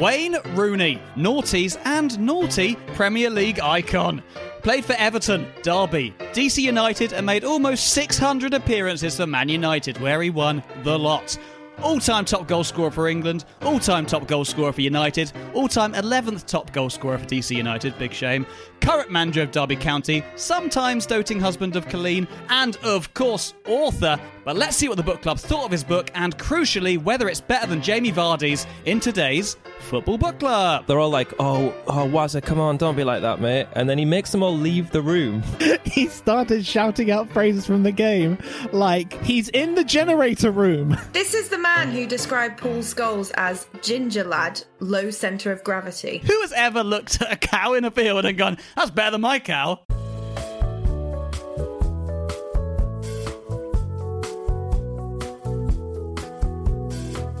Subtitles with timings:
[0.00, 4.22] Wayne Rooney, naughties and naughty Premier League icon.
[4.62, 10.22] Played for Everton, Derby, DC United, and made almost 600 appearances for Man United, where
[10.22, 11.36] he won the lot.
[11.82, 15.68] All time top goal scorer for England, all time top goal scorer for United, all
[15.68, 18.46] time 11th top goal scorer for DC United, big shame.
[18.80, 24.18] Current manager of Derby County, sometimes doting husband of Coleen, and of course, author.
[24.44, 27.40] But let's see what the book club thought of his book, and crucially, whether it's
[27.40, 30.86] better than Jamie Vardy's in today's Football Book Club.
[30.86, 33.98] They're all like, "Oh, oh, Wazza, come on, don't be like that, mate." And then
[33.98, 35.42] he makes them all leave the room.
[35.84, 38.38] he started shouting out phrases from the game
[38.72, 40.96] like he's in the generator room.
[41.12, 46.18] This is the man who described Paul Scholes as ginger lad, low centre of gravity.
[46.24, 49.20] Who has ever looked at a cow in a field and gone, that's better than
[49.20, 49.84] my cow?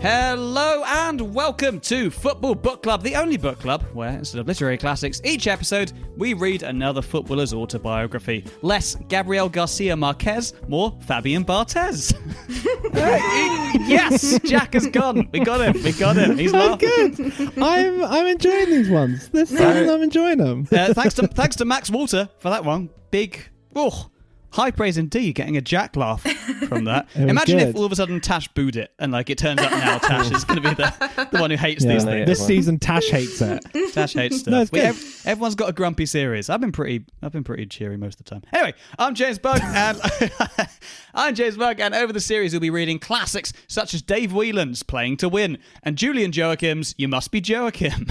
[0.02, 4.78] Hello and welcome to Football Book Club, the only book club where, instead of literary
[4.78, 8.46] classics, each episode we read another footballer's autobiography.
[8.62, 12.14] Less Gabriel Garcia Marquez, more Fabian Barthez.
[12.94, 15.28] yes, Jack has gone.
[15.32, 15.82] We got him.
[15.82, 16.38] We got him.
[16.38, 17.12] He's laughing.
[17.12, 17.58] good.
[17.58, 19.28] I'm I'm enjoying these ones.
[19.28, 20.66] This season, I'm enjoying them.
[20.72, 22.88] Uh, thanks to thanks to Max Walter for that one.
[23.10, 24.10] Big, oh,
[24.52, 25.34] high praise indeed.
[25.34, 26.22] Getting a Jack laugh
[26.68, 27.08] from that.
[27.14, 29.60] It was Imagine if all of a sudden Tash booed it, and like it turns
[29.60, 32.26] out now Tash is going to be the, the one who hates Yeah, these things.
[32.26, 33.64] this season, Tash hates it.
[33.92, 34.52] Tash hates stuff.
[34.52, 34.86] No, it's We- good.
[34.88, 36.48] ev- everyone's got a grumpy series.
[36.50, 37.04] I've been pretty.
[37.22, 38.42] I've been pretty cheery most of the time.
[38.52, 40.00] Anyway, I'm James Bug, and
[41.14, 44.82] I'm James Bug, and over the series we'll be reading classics such as Dave Whelan's
[44.82, 48.06] "Playing to Win" and Julian Joachim's "You Must Be Joachim."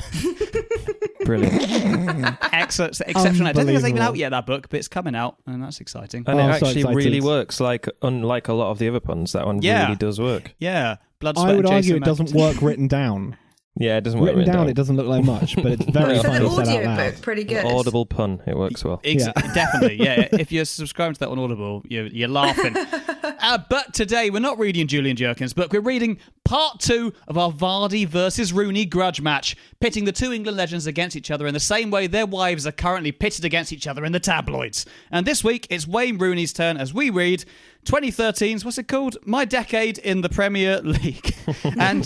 [1.25, 1.61] Brilliant.
[2.53, 3.47] Excellent, um, exceptional.
[3.47, 5.81] I don't think it's even out yet that book, but it's coming out, and that's
[5.81, 6.23] exciting.
[6.27, 6.95] And Oh, it I'm so actually excited.
[6.97, 7.59] really works.
[7.59, 9.83] Like unlike a lot of the other puns, that one Yeah.
[9.85, 10.53] really does work.
[10.59, 13.35] Yeah, blood, sweat, I would and argue Jason it doesn't work written down.
[13.79, 16.17] Yeah, it doesn't work Written written down, it doesn't look like much, but it's very
[16.17, 17.13] For funny the said out audio loud.
[17.13, 17.65] book, pretty good.
[17.65, 18.41] Audible pun.
[18.45, 18.99] It works well.
[19.05, 19.31] Ex- Yeah.
[19.53, 20.27] Definitely, yeah.
[20.33, 22.75] If you're subscribing to that on Audible, you're, you're laughing.
[23.39, 25.71] uh, but today we're not reading Julian Joachim's book.
[25.71, 30.57] We're reading part two of our Vardy versus Rooney grudge match, pitting the two England
[30.57, 33.87] legends against each other in the same way their wives are currently pitted against each
[33.87, 34.85] other in the tabloids.
[35.11, 37.45] And this week it's Wayne Rooney's turn as we read
[37.85, 39.17] 2013's what's it called?
[39.25, 41.33] My decade in the Premier League.
[41.79, 42.03] and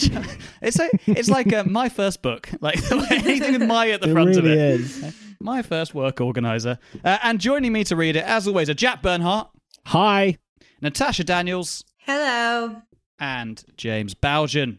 [0.62, 2.80] it's a, it's like uh, my first book, like
[3.12, 4.82] anything with my at the It front of really it.
[4.82, 5.16] is.
[5.40, 6.80] My first work organizer.
[7.04, 9.50] Uh, and joining me to read it, as always, are Jack Bernhardt,
[9.88, 10.38] Hi.
[10.82, 12.78] Natasha Daniels, Hello.
[13.20, 14.78] and James Bowgen.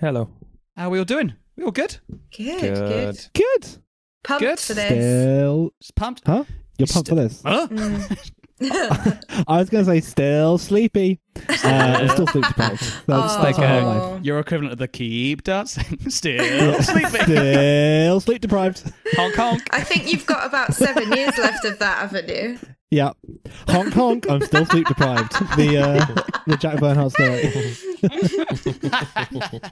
[0.00, 0.30] Hello.
[0.74, 1.34] How are we all doing?
[1.56, 1.98] We all good?
[2.34, 2.74] Good, good.
[2.88, 3.26] Good.
[3.34, 3.82] Good.
[4.24, 4.58] Pumped Good.
[4.58, 4.88] for this.
[4.88, 5.70] Still.
[5.96, 6.22] Pumped?
[6.24, 6.44] Huh?
[6.78, 7.42] You're pumped for this?
[7.44, 7.68] Huh?
[8.60, 11.20] I was going to say still sleepy.
[11.48, 12.80] Uh, I'm still sleep deprived.
[12.80, 13.42] That's, Oh.
[13.42, 14.18] that's Like, my uh.
[14.22, 17.20] Your equivalent of the keep dancing, still sleeping.
[17.22, 18.82] Still sleep deprived.
[19.12, 19.62] honk honk.
[19.72, 22.58] I think you've got about seven years left of that, haven't you?
[22.90, 23.12] Yeah.
[23.68, 24.30] Honk honk.
[24.30, 25.32] I'm still sleep deprived.
[25.56, 26.06] The uh,
[26.46, 27.76] the Jack Bernhardt story.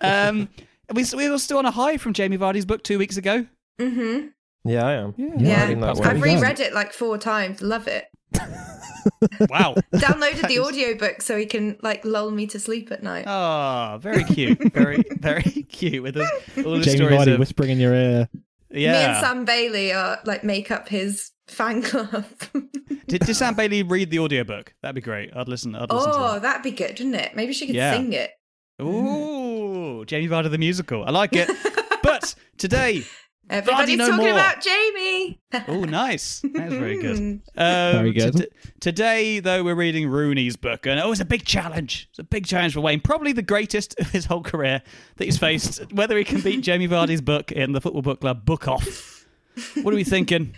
[0.00, 0.48] Um,
[0.94, 3.46] we, we were still on a high from Jamie Vardy's book two weeks ago.
[3.80, 4.28] Mm-hmm.
[4.64, 5.14] Yeah, I am.
[5.16, 5.62] Yeah.
[5.62, 6.08] reading that That's one.
[6.08, 6.42] I've Very good.
[6.42, 7.62] reread it like four times.
[7.62, 8.04] Love it.
[9.48, 9.74] Wow.
[9.94, 13.24] Downloaded the audiobook so he can like lull me to sleep at night.
[13.26, 14.72] Oh, very cute.
[14.74, 16.30] Very, very cute with us.
[16.64, 18.28] All the Jamie stories Vardy of, whispering in your ear.
[18.70, 18.92] yeah.
[18.92, 22.26] Me and Sam Bailey are like make up his fan club.
[23.06, 24.74] Did, did Sam Bailey read the audiobook?
[24.82, 25.30] That'd be great.
[25.34, 25.74] I'd listen.
[25.74, 27.34] I'd listen to oh, that'd be good, wouldn't it?
[27.34, 27.94] Maybe she could Yeah.
[27.96, 28.32] sing it.
[28.82, 31.04] Ooh, Jamie Vardy the musical.
[31.04, 31.48] I like it.
[32.02, 33.04] but today
[33.50, 34.32] Everybody's no talking more.
[34.34, 35.40] about Jamie.
[35.66, 36.42] Oh, nice.
[36.44, 37.16] That's very good.
[37.16, 38.36] Um, Very good.
[38.36, 38.46] t-
[38.80, 42.06] today, though, we're reading Rooney's book, and oh, it's a big challenge.
[42.10, 43.00] It's a big challenge for Wayne.
[43.00, 44.82] Probably the greatest of his whole career
[45.16, 45.90] that he's faced.
[45.92, 49.26] Whether he can beat Jamie Vardy's book in the Football Book Club Book Off.
[49.82, 50.54] What are we thinking?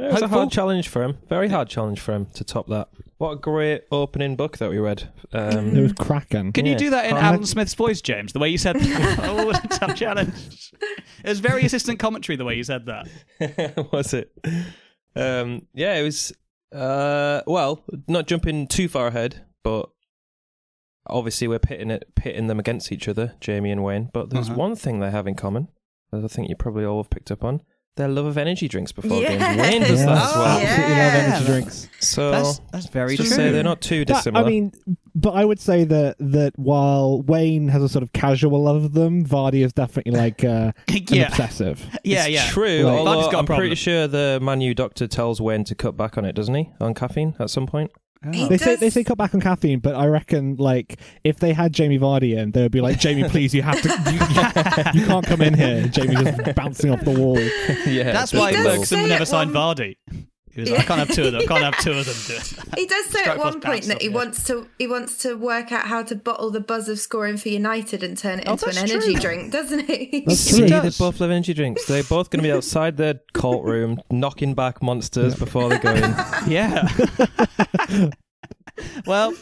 [0.00, 1.18] It was a hard challenge for him.
[1.28, 2.88] Very hard challenge for him to top that.
[3.18, 5.10] What a great opening book that we read.
[5.32, 6.52] Um, It was cracking.
[6.52, 8.32] Can you do that in Alan Smith's voice, James?
[8.32, 9.18] The way you said that?
[9.22, 10.72] oh, it's a tough challenge.
[11.22, 13.88] It was very assistant commentary the way you said that.
[13.92, 14.32] was it?
[15.14, 16.32] Um, yeah, it was.
[16.72, 19.90] Uh, well, not jumping too far ahead, but
[21.06, 24.08] obviously we're pitting it, pitting them against each other, Jamie and Wayne.
[24.12, 24.58] But there's Uh-huh.
[24.58, 25.68] one thing they have in common,
[26.12, 27.60] that I think you probably all have picked up on:
[27.96, 29.38] their love of energy drinks before Yes.
[29.42, 29.60] games.
[29.62, 30.58] Wayne does that as Oh, well.
[30.58, 31.04] Absolutely yeah.
[31.04, 31.88] love energy drinks.
[32.00, 33.36] So That's, that's very just true.
[33.36, 34.44] say they're not too That- dissimilar.
[34.46, 34.72] I mean,
[35.14, 38.92] but I would say that that while Wayne has a sort of casual love of
[38.94, 41.28] them, Vardy is definitely like uh, an yeah.
[41.28, 41.84] obsessive.
[42.04, 42.46] Yeah, it's yeah.
[42.50, 42.84] true.
[42.84, 43.58] Like- although Vardy's got a I'm problem.
[43.66, 46.70] pretty sure the Manu doctor tells Wayne to cut back on it, doesn't he?
[46.80, 47.90] On caffeine at some point.
[48.32, 51.54] He They say they say cut back on caffeine, but I reckon like if they
[51.54, 55.06] had Jamie Vardy in, they would be like, Jamie, please, you have to, you, you
[55.06, 55.88] can't come in here.
[55.88, 57.38] Jamie just bouncing off the wall.
[57.86, 59.96] yeah, That's why does Ferguson never signed one- Vardy.
[60.66, 61.42] He was like, I can't have two of them.
[61.42, 62.54] I can't have two of them do it.
[62.78, 65.72] He does say at one point that he the wants to he wants to work
[65.72, 68.66] out how to bottle the buzz of scoring for United and turn it Oh, into
[68.68, 69.20] an that's energy true.
[69.20, 70.24] drink, doesn't he?
[70.26, 70.68] That's See, true.
[70.68, 70.98] they does.
[70.98, 71.84] both love energy drinks.
[71.86, 75.92] They're both going to be outside their cult room, knocking back monsters before they go
[75.92, 76.14] in.
[76.46, 76.88] Yeah.
[79.06, 79.34] well,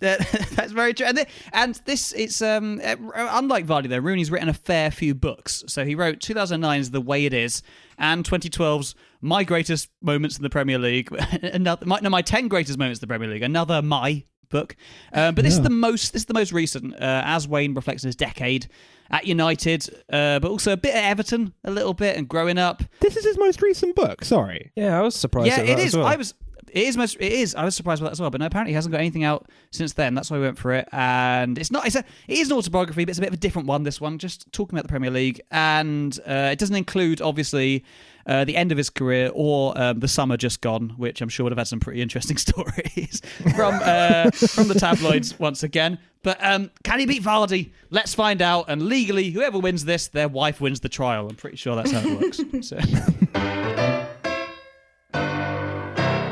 [0.00, 1.06] that's very true.
[1.06, 3.98] And, thi- and this, it's um, uh, unlike Vardy though.
[3.98, 5.62] Rooney's written a fair few books.
[5.68, 7.62] So he wrote 2009's The Way It Is
[7.98, 11.12] and 2012's My Greatest Moments in the Premier League.
[11.42, 13.42] another, my, no, my 10 Greatest Moments in the Premier League.
[13.42, 14.76] Another My book.
[15.12, 16.12] Um, but this is the most.
[16.12, 16.94] This is the most recent.
[16.94, 18.68] Uh, as Wayne reflects on his decade
[19.10, 22.82] at United, uh, but also a bit at Everton, a little bit, and growing up.
[23.00, 24.24] This is his most recent book.
[24.24, 24.70] Sorry.
[24.76, 25.48] Yeah, I was surprised.
[25.48, 25.86] Yeah, at it that is.
[25.86, 26.06] As well.
[26.06, 26.34] I was.
[26.72, 27.16] It is most.
[27.16, 27.54] It is.
[27.56, 28.30] I was surprised by that as well.
[28.30, 30.14] But no, apparently he hasn't got anything out since then.
[30.14, 30.88] That's why we went for it.
[30.92, 31.86] And it's not.
[31.86, 32.04] It's a.
[32.28, 33.82] It is an autobiography, but it's a bit of a different one.
[33.82, 37.84] This one, just talking about the Premier League, and uh, it doesn't include obviously.
[38.30, 41.42] Uh, the end of his career or um, the summer just gone, which I'm sure
[41.42, 43.20] would have had some pretty interesting stories
[43.56, 45.98] from uh, from the tabloids once again.
[46.22, 47.72] But um, can he beat Vardy?
[47.90, 48.66] Let's find out.
[48.68, 51.28] And legally, whoever wins this, their wife wins the trial.
[51.28, 52.40] I'm pretty sure that's how it works.
[52.62, 52.78] So.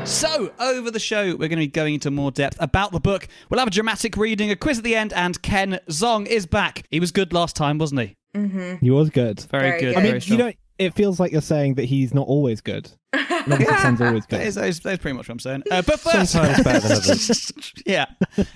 [0.05, 3.27] So, over the show, we're going to be going into more depth about the book.
[3.49, 6.87] We'll have a dramatic reading, a quiz at the end, and Ken Zong is back.
[6.89, 8.77] He was good last time, wasn't he?
[8.81, 9.41] He was good.
[9.51, 9.95] Very, Very good.
[9.95, 9.97] good.
[9.97, 10.39] I mean, strong.
[10.39, 12.89] you know, it feels like you're saying that he's not always good.
[13.13, 14.41] Like, Ken's always good.
[14.41, 15.63] is, that, is, that is pretty much what I'm saying.
[15.69, 17.51] Uh, but first, Sometimes better than others.
[17.85, 18.05] yeah,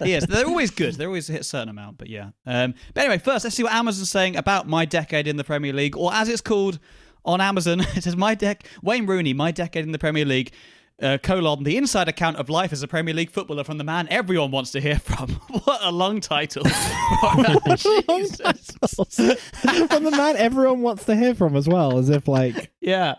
[0.02, 0.96] yes, they're always good.
[0.96, 2.30] They're always hit a certain amount, but yeah.
[2.46, 5.74] Um, but anyway, first, let's see what Amazon's saying about my decade in the Premier
[5.74, 6.80] League, or as it's called
[7.26, 10.54] on Amazon, it says my dec Wayne Rooney, my decade in the Premier League.
[11.02, 14.08] Uh, colon the inside account of life as a Premier League footballer from the man
[14.12, 15.30] everyone wants to hear from.
[15.64, 16.64] what a long title!
[17.76, 18.76] Jesus.
[19.88, 23.16] from the man everyone wants to hear from as well, as if like Yeah,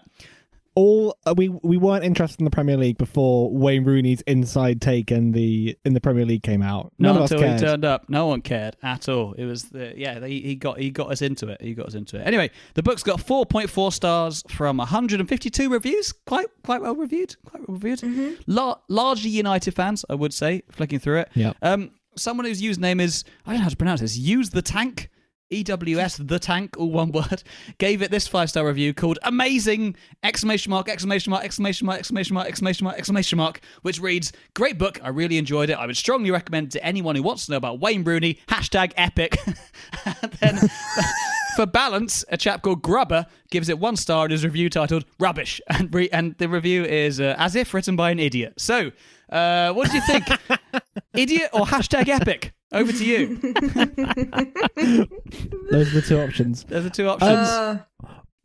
[0.75, 5.13] all uh, we we weren't interested in the Premier League before Wayne Rooney's inside take
[5.13, 6.93] in the in the Premier League came out.
[6.99, 7.61] None not of us until he cared.
[7.61, 8.09] turned up.
[8.09, 9.33] No one cared at all.
[9.35, 10.25] It was the yeah.
[10.27, 11.61] He, he got he got us into it.
[11.61, 12.27] He got us into it.
[12.27, 16.13] Anyway, the book's got four point four stars from 152 reviews.
[16.13, 17.37] Quite quite well reviewed.
[17.45, 18.39] Quite well reviewed.
[18.47, 20.63] Lar- largely United fans, I would say.
[20.71, 21.31] Flicking through it.
[21.35, 21.53] Yeah.
[21.63, 21.93] Um.
[22.17, 24.17] Someone whose username is I don't know how to pronounce this.
[24.17, 25.11] Use the tank.
[25.53, 27.43] EWS the tank, all one word,
[27.79, 32.35] gave it this five star review called "Amazing!" exclamation mark exclamation mark exclamation mark exclamation
[32.35, 34.99] mark exclamation mark exclamation mark, which reads, "Great book.
[35.03, 35.75] I really enjoyed it.
[35.75, 38.93] I would strongly recommend it to anyone who wants to know about Wayne Rooney." Hashtag
[38.97, 39.39] epic.
[40.41, 40.59] then
[41.57, 45.61] for balance, a chap called Grubber gives it one star in his review titled "Rubbish,"
[45.69, 48.55] and re- and the review is uh, as if written by an idiot.
[48.59, 48.93] So,
[49.31, 50.27] uh, what do you think?
[51.15, 52.53] idiot or hashtag epic?
[52.75, 53.37] Over to you.
[55.71, 56.65] Those are the two options.
[56.65, 57.31] There's the two options.
[57.49, 57.79] Uh,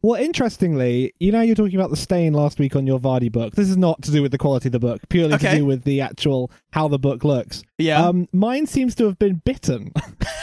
[0.02, 3.54] Well, interestingly, you know, you're talking about the stain last week on your Vardy book.
[3.56, 5.52] This is not to do with the quality of the book, purely Okay.
[5.52, 7.64] to do with the actual how the book looks.
[7.78, 8.06] Yeah.
[8.06, 9.92] Um, mine seems to have been bitten.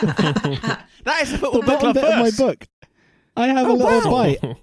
[0.00, 2.66] that is the football the book bottom club bit of my book.
[3.36, 4.24] I have a Oh, little wow.
[4.42, 4.56] bite.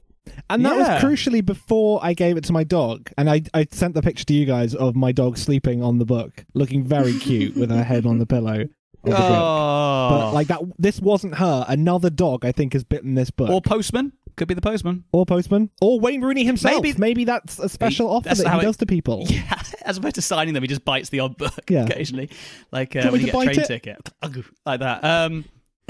[0.50, 0.94] And that Yeah.
[0.96, 3.10] was crucially before I gave it to my dog.
[3.18, 6.06] And I, I sent the picture to you guys of my dog sleeping on the
[6.06, 8.66] book, looking very cute with her head on the pillow
[9.04, 9.16] the.
[9.18, 10.10] Oh.
[10.12, 11.66] But like that, this wasn't her.
[11.68, 13.50] Another dog, I think, has bitten this book.
[13.50, 15.04] or postman could be the postman.
[15.12, 16.82] Or Postman, or Wayne Rooney himself.
[16.84, 19.26] Maybe- Maybe, that's a special He- offer that he it- does to people.
[19.30, 21.84] Yeah, as opposed to signing them, he just bites the odd book Yeah.
[21.86, 22.30] occasionally,
[22.72, 24.10] like Do uh, when you get a train bite ticket,
[24.66, 25.04] like that.
[25.04, 25.46] Um,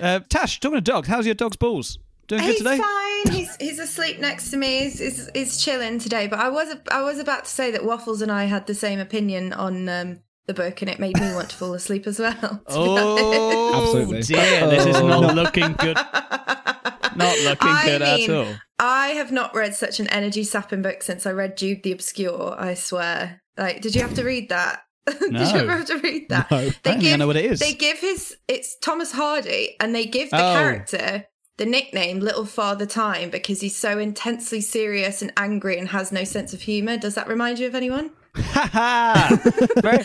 [0.00, 1.98] uh, Tash, talking to dogs, how's your dog's balls?
[2.30, 2.78] Doing good He's today?
[2.78, 3.32] fine.
[3.32, 4.84] He's he's asleep next to me.
[4.84, 6.28] He's, he's, he's chilling today.
[6.28, 9.00] But I was I was about to say that Waffles and I had the same
[9.00, 12.32] opinion on um, the book, and it made me want to fall asleep as well.
[12.40, 14.68] to be Oh, dear.
[14.70, 15.08] This is Oh.
[15.08, 15.96] not looking good.
[15.96, 18.54] Not looking I good mean, at all.
[18.78, 22.54] I have not read such an energy sapping book since I read Jude the Obscure.
[22.56, 23.42] I swear.
[23.58, 24.82] Like, did you have to read that?
[25.06, 26.48] did you ever have to read that?
[26.50, 26.56] No.
[26.58, 27.58] I don't know what it is.
[27.58, 28.36] They give his.
[28.46, 30.52] It's Thomas Hardy, and they give the Oh.
[30.54, 31.24] character
[31.60, 36.24] the nickname Little Father Time because he's so intensely serious and angry and has no
[36.24, 36.96] sense of humor.
[36.96, 38.10] Does that remind you of anyone?
[38.34, 39.40] Ha ha!
[39.82, 39.98] Very-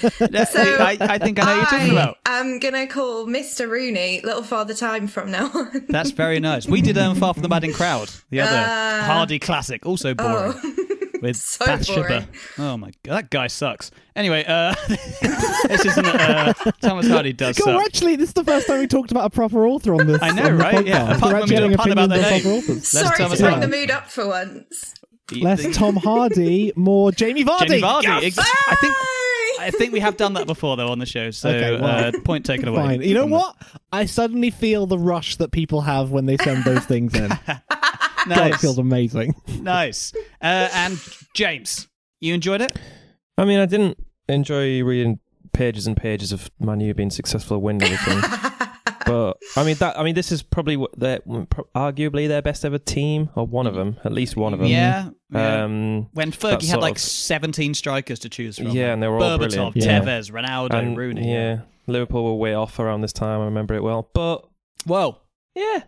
[0.80, 2.18] I, I think I know what you're talking about.
[2.26, 3.70] I'm gonna call Mr.
[3.70, 5.86] Rooney Little Father Time from now on.
[5.88, 6.68] That's very nice.
[6.68, 9.04] We did um, Far From the Madding Crowd, the other Ah.
[9.06, 10.54] Hardy classic, also boring.
[10.62, 10.86] oh.
[11.26, 12.02] with So Bathsheba.
[12.08, 12.28] boring.
[12.58, 13.92] Oh my god, that guy sucks.
[14.16, 17.86] Anyway, uh, this isn't uh, Thomas Hardy does God, suck.
[17.86, 20.22] actually, this is the first time we talked about a proper author on this.
[20.22, 20.86] I know, on the right?
[20.86, 21.18] Yeah, podcast.
[21.18, 22.58] apart We're from actually getting a pun about opinions their on proper name.
[22.58, 22.94] authors.
[22.94, 23.72] Less Sorry Thomas to bring Hardy.
[23.72, 24.94] the mood up for once.
[25.32, 27.68] Less Tom Hardy, more Jamie Vardy.
[27.68, 28.04] Jamie Vardy.
[28.04, 28.24] Yes!
[28.38, 28.94] Ex- I think
[29.60, 31.32] I think we have done that before though on the show.
[31.32, 32.78] So Okay, well, uh, point taken away.
[32.78, 33.02] Fine.
[33.02, 33.38] You know from that.
[33.38, 33.56] what?
[33.92, 37.32] I suddenly feel the rush that people have when they send those things in.
[38.28, 39.36] God, it Nice, feels amazing.
[39.62, 40.14] nice.
[40.42, 41.00] Uh, and
[41.34, 41.88] James,
[42.22, 42.72] you enjoyed it?
[43.38, 43.98] I mean, I didn't
[44.30, 45.20] enjoy reading
[45.54, 48.22] pages and pages of Manu being successful, winning everything.
[49.06, 51.20] but I mean, that I mean, this is probably what their
[51.76, 54.68] arguably their best ever team, or one of them, at least one of them.
[54.70, 55.10] Yeah.
[55.32, 55.64] yeah.
[55.64, 58.68] Um, when Fergie had like of- 17 strikers to choose from.
[58.70, 59.76] Yeah, and they were all Berbatov, brilliant.
[59.78, 60.00] Yeah.
[60.02, 61.32] Tevez, Ronaldo, and Rooney.
[61.32, 63.42] yeah, Liverpool were way off around this time.
[63.42, 64.10] I remember it well.
[64.14, 64.46] But
[64.88, 65.22] Well,
[65.56, 65.84] yeah,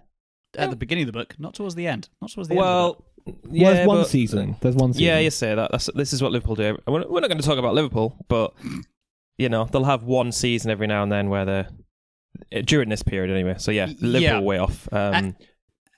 [0.57, 2.09] at the beginning of the book, not towards the end.
[2.21, 2.61] Not towards the end.
[2.61, 2.93] Of the well,
[3.25, 3.35] book.
[3.51, 4.55] yeah, well, there's one but- season.
[4.61, 5.05] There's one season.
[5.05, 5.71] Yeah, you say that.
[5.71, 6.77] That's, this is what Liverpool do.
[6.87, 8.53] We're, we're not going to talk about Liverpool, but
[9.37, 11.69] you know they'll have one season every now and then where they're
[12.51, 13.55] eh, during this period anyway.
[13.57, 14.39] So yeah, Liverpool Yeah.
[14.39, 14.87] way off.
[14.91, 15.35] Um,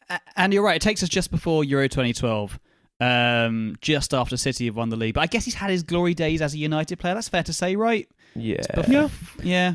[0.09, 0.75] A- And you're right.
[0.75, 2.59] It takes us just before Euro 2012,
[2.99, 5.13] um, just after City have won the league.
[5.13, 7.13] But I guess he's had his glory days as a United player.
[7.13, 8.07] That's fair to say, right?
[8.35, 9.09] yeah, Bef- Yeah.
[9.43, 9.73] Yeah.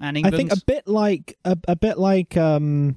[0.00, 0.36] And I England.
[0.36, 2.96] think a bit like a, a bit like um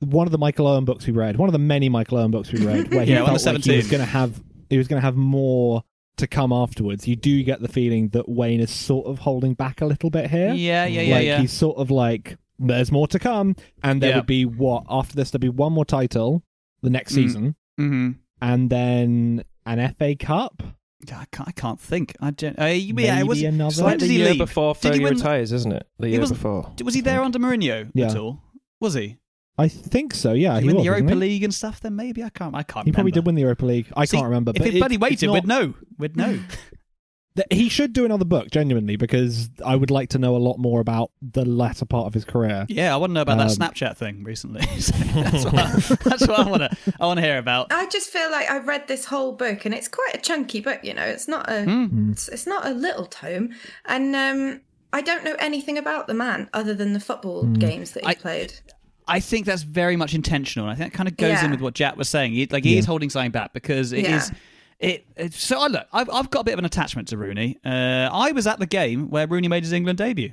[0.00, 2.50] one of the Michael Owen books we read, one of the many Michael Owen books
[2.52, 5.00] we read, where he Yeah, felt like he was going to have he was going
[5.00, 5.82] to have more
[6.16, 7.08] to come afterwards.
[7.08, 10.30] You do get the feeling that Wayne is sort of holding back a little bit
[10.30, 10.52] here.
[10.52, 11.38] yeah, yeah, yeah, like yeah.
[11.40, 14.16] he's sort of like there's more to come, and there Yeah.
[14.16, 16.42] would be what after this there'd be one more title
[16.82, 17.14] the next Mm.
[17.16, 18.10] season, hmm
[18.42, 20.62] and then an FA Cup.
[21.10, 22.14] I can't, I can't think.
[22.20, 22.58] I don't.
[22.58, 23.42] Uh, yeah, Maybe it was.
[23.42, 23.68] another.
[23.68, 24.38] It's When like did the he year leave?
[24.38, 25.86] before Did he Fergie win- retires, isn't it?
[25.98, 26.70] The He year was- before.
[26.84, 28.42] Was he there under Mourinho at all?
[28.80, 29.16] Was he?
[29.60, 30.32] I think so.
[30.32, 31.14] Yeah, Did he he win was, the Europa?
[31.14, 31.80] League and stuff?
[31.80, 32.54] Then maybe I can't.
[32.54, 32.86] I can't.
[32.86, 33.92] He probably did win the Europa League.
[33.96, 34.50] I See, can't remember.
[34.54, 35.74] If but it it- bloody it's waited, not- we'd know.
[35.98, 36.38] We'd know.
[37.50, 40.80] He should do another book, genuinely, because I would like to know a lot more
[40.80, 42.66] about the latter part of his career.
[42.68, 44.62] Yeah, I want to know about that Um, Snapchat thing recently.
[44.80, 45.70] So that's what, I,
[46.08, 46.76] that's what I want to.
[47.00, 47.72] I want to hear about.
[47.72, 50.80] I just feel like I've read this whole book, and it's quite a chunky book.
[50.82, 52.10] You know, it's not a Hmm.
[52.10, 53.50] it's, it's not a little tome,
[53.86, 54.60] and um,
[54.92, 58.14] I don't know anything about the man other than the football games that he I-
[58.14, 58.54] played.
[59.10, 60.66] I think that's very much intentional.
[60.68, 62.32] and I think that kind of goes in with what Jack was saying.
[62.32, 64.30] He, like he is holding something back because it is.
[64.30, 64.36] Yeah.
[64.88, 65.86] It, it so I look.
[65.92, 67.58] I've, I've got a bit of an attachment to Rooney.
[67.64, 70.32] Uh, I was at the game where Rooney made his England debut,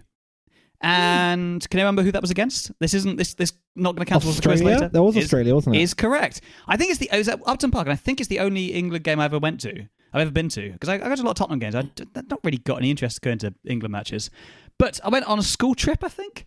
[0.82, 2.72] and can you remember who that was against?
[2.80, 3.34] This isn't this.
[3.34, 4.78] This not going to count towards the quiz Australia?
[4.80, 4.90] later.
[4.90, 5.82] That was Is- Australia, wasn't it?
[5.82, 6.42] Is correct.
[6.68, 7.10] I think it's the.
[7.12, 9.40] It was at Upton Park, and I think it's the only England game I ever
[9.40, 9.88] went to.
[10.14, 11.76] I've ever been to because I, I go to a lot of Tottenham games.
[11.76, 11.90] I've
[12.30, 14.30] not really got any interest in going to England matches,
[14.78, 16.46] but I went on a school trip, I think,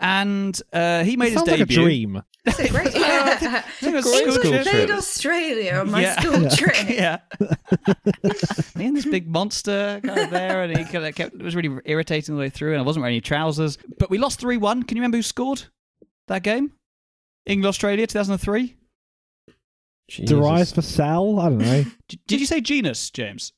[0.00, 1.82] and uh, he made Sounds his like a debut.
[1.84, 2.22] dream.
[2.44, 2.88] It's a great.
[2.96, 4.66] I think it was Great school school trip.
[4.66, 4.90] Played.
[4.90, 6.20] Australia on my Yeah.
[6.20, 6.76] school trip.
[6.88, 7.18] yeah.
[8.74, 11.54] Me and this big monster kind of there, and he kind of kept, it was
[11.54, 13.78] really irritating the way through, and I wasn't wearing any trousers.
[13.98, 14.82] But we lost 3 1.
[14.84, 15.64] Can you remember who scored
[16.28, 16.72] that game?
[17.46, 18.76] England Australia 2003.
[20.08, 20.28] Jesus.
[20.30, 21.40] Darius Vassell?
[21.40, 21.84] I don't know.
[22.26, 23.52] Did you say Jenas, James?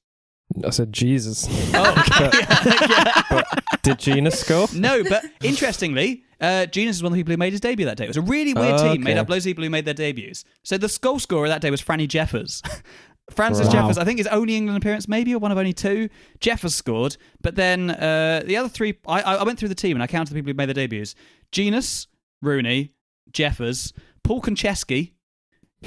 [0.64, 1.46] I said Jesus.
[1.76, 3.42] Oh, okay.
[3.82, 4.68] Did Gina score?
[4.74, 7.96] no, but interestingly, uh, Jenas is one of the people who made his debut that
[7.96, 8.04] day.
[8.04, 9.94] It was a really weird Oh, team made up loads of people who made their
[9.94, 10.44] debuts.
[10.62, 12.62] So the goal scorer that day was Franny Jeffers.
[13.30, 13.72] Francis Wow.
[13.72, 16.10] Jeffers, I think his only England appearance, maybe, or one of only two.
[16.40, 19.96] Jeffers scored, but then uh, the other three, I, I I went through the team
[19.96, 21.14] and I counted the people who made their debuts:
[21.50, 22.06] Jenas,
[22.42, 22.92] Rooney,
[23.32, 23.92] Jeffers,
[24.24, 25.12] Paul Konchesky,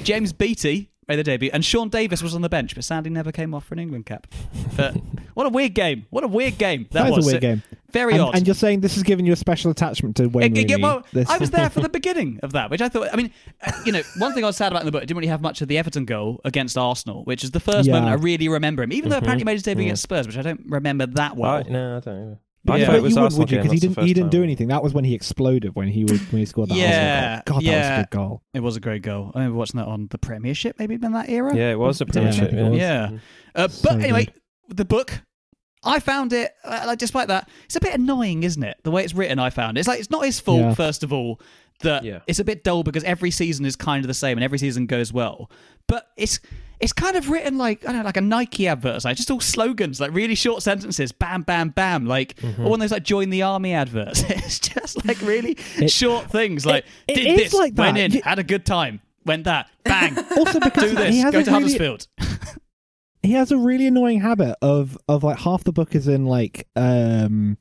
[0.02, 3.32] James Beattie made their debut, and Sean Davis was on the bench, but sadly never
[3.32, 4.26] came off for an England cap.
[4.76, 4.94] But
[5.34, 6.06] what a weird game!
[6.10, 7.26] What a weird game that, That is was.
[7.26, 7.62] a weird game.
[7.90, 8.34] Very And, odd.
[8.36, 10.82] and you're saying this has given you a special attachment to Wayne Yeah, yeah, Rooney.
[10.82, 13.08] well, This- I was there for the beginning of that, which I thought.
[13.12, 13.30] I mean,
[13.66, 15.28] uh, you know, one thing I was sad about in the book, I didn't really
[15.28, 17.94] have much of the Everton goal against Arsenal, which is the first Yeah.
[17.94, 18.92] moment I really remember him.
[18.92, 21.62] Even though apparently he made his debut against Spurs, which I don't remember that well.
[21.66, 22.38] Oh, no, I don't know.
[22.66, 22.86] I Yeah.
[22.86, 23.56] thought But it was you wouldn't, would you?
[23.58, 24.04] Because he didn't.
[24.04, 24.68] He didn't do anything.
[24.68, 26.76] That was when he exploded when he would when he scored that.
[26.76, 27.54] Yeah, goal.
[27.54, 27.98] God, that was yeah.
[27.98, 28.42] a good goal.
[28.54, 29.30] It was a great goal.
[29.34, 31.56] I remember watching that on the Premiership, maybe in that era.
[31.56, 32.52] Yeah, it was a premiership.
[32.52, 32.70] Yeah.
[32.70, 33.10] Yeah.
[33.10, 33.18] Yeah.
[33.54, 34.24] Uh, So but anyway,
[34.68, 34.76] good.
[34.76, 35.22] the book,
[35.84, 38.76] I found it, uh, like, despite that, it's a bit annoying, isn't it?
[38.82, 39.78] The way it's written, I found.
[39.78, 40.74] It's like, it's not his fault, Yeah.
[40.74, 41.40] first of all,
[41.82, 42.18] that Yeah.
[42.26, 44.86] it's a bit dull because every season is kind of the same and every season
[44.86, 45.48] goes well.
[45.86, 46.40] But it's
[46.80, 49.30] it's kind of written like, I don't know, like a Nike advert, or something, just
[49.30, 52.62] all slogans, like really short sentences, bam, bam, bam, like, Mm-hmm.
[52.64, 54.22] or one of those like join the army adverts.
[54.28, 55.56] it's just like really
[55.88, 58.04] short things, like, it did is this, like went that.
[58.04, 61.32] in, You- had a good time, went that, bang, Also because do this, he has
[61.32, 62.06] go a to really, Huddersfield.
[63.22, 66.66] he has a really annoying habit of of like half the book is in like
[66.76, 67.56] um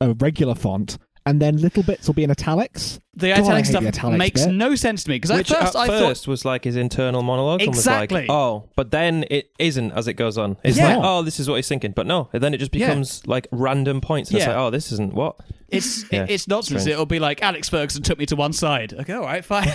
[0.00, 3.00] a regular font and then little bits will be in italics.
[3.20, 4.54] The God, italic stuff the italics makes bit.
[4.54, 7.22] no sense to me because at Which first at I first was like his internal
[7.22, 7.62] monologue.
[7.62, 8.20] Exactly.
[8.20, 10.56] And was like, oh, but then it isn't as it goes on.
[10.64, 10.96] It's Yeah.
[10.96, 11.92] like, oh, this is what he's thinking.
[11.92, 12.86] But no, And then it just Yeah.
[12.88, 14.30] becomes like random points.
[14.30, 14.54] And it's Yeah.
[14.54, 15.36] like, oh, this isn't what.
[15.72, 16.80] it's Yeah, it's nonsense.
[16.82, 16.94] strange.
[16.94, 18.92] It'll be like Alex Ferguson took me to one side.
[18.92, 19.68] Okay, all right, fine.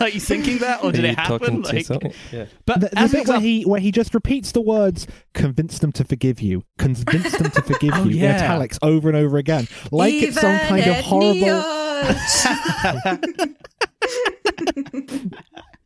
[0.00, 1.60] Are you thinking that, or did it happen?
[1.60, 1.86] Like.
[2.32, 2.46] Yeah.
[2.64, 5.78] but The, the as bit where example- he where he just repeats the words "convince
[5.80, 8.30] them to forgive you," "convince them to forgive Oh, you" yeah.
[8.38, 11.38] in italics over and over again, like it's some kind of at horrible.
[12.32, 13.32] Niosh.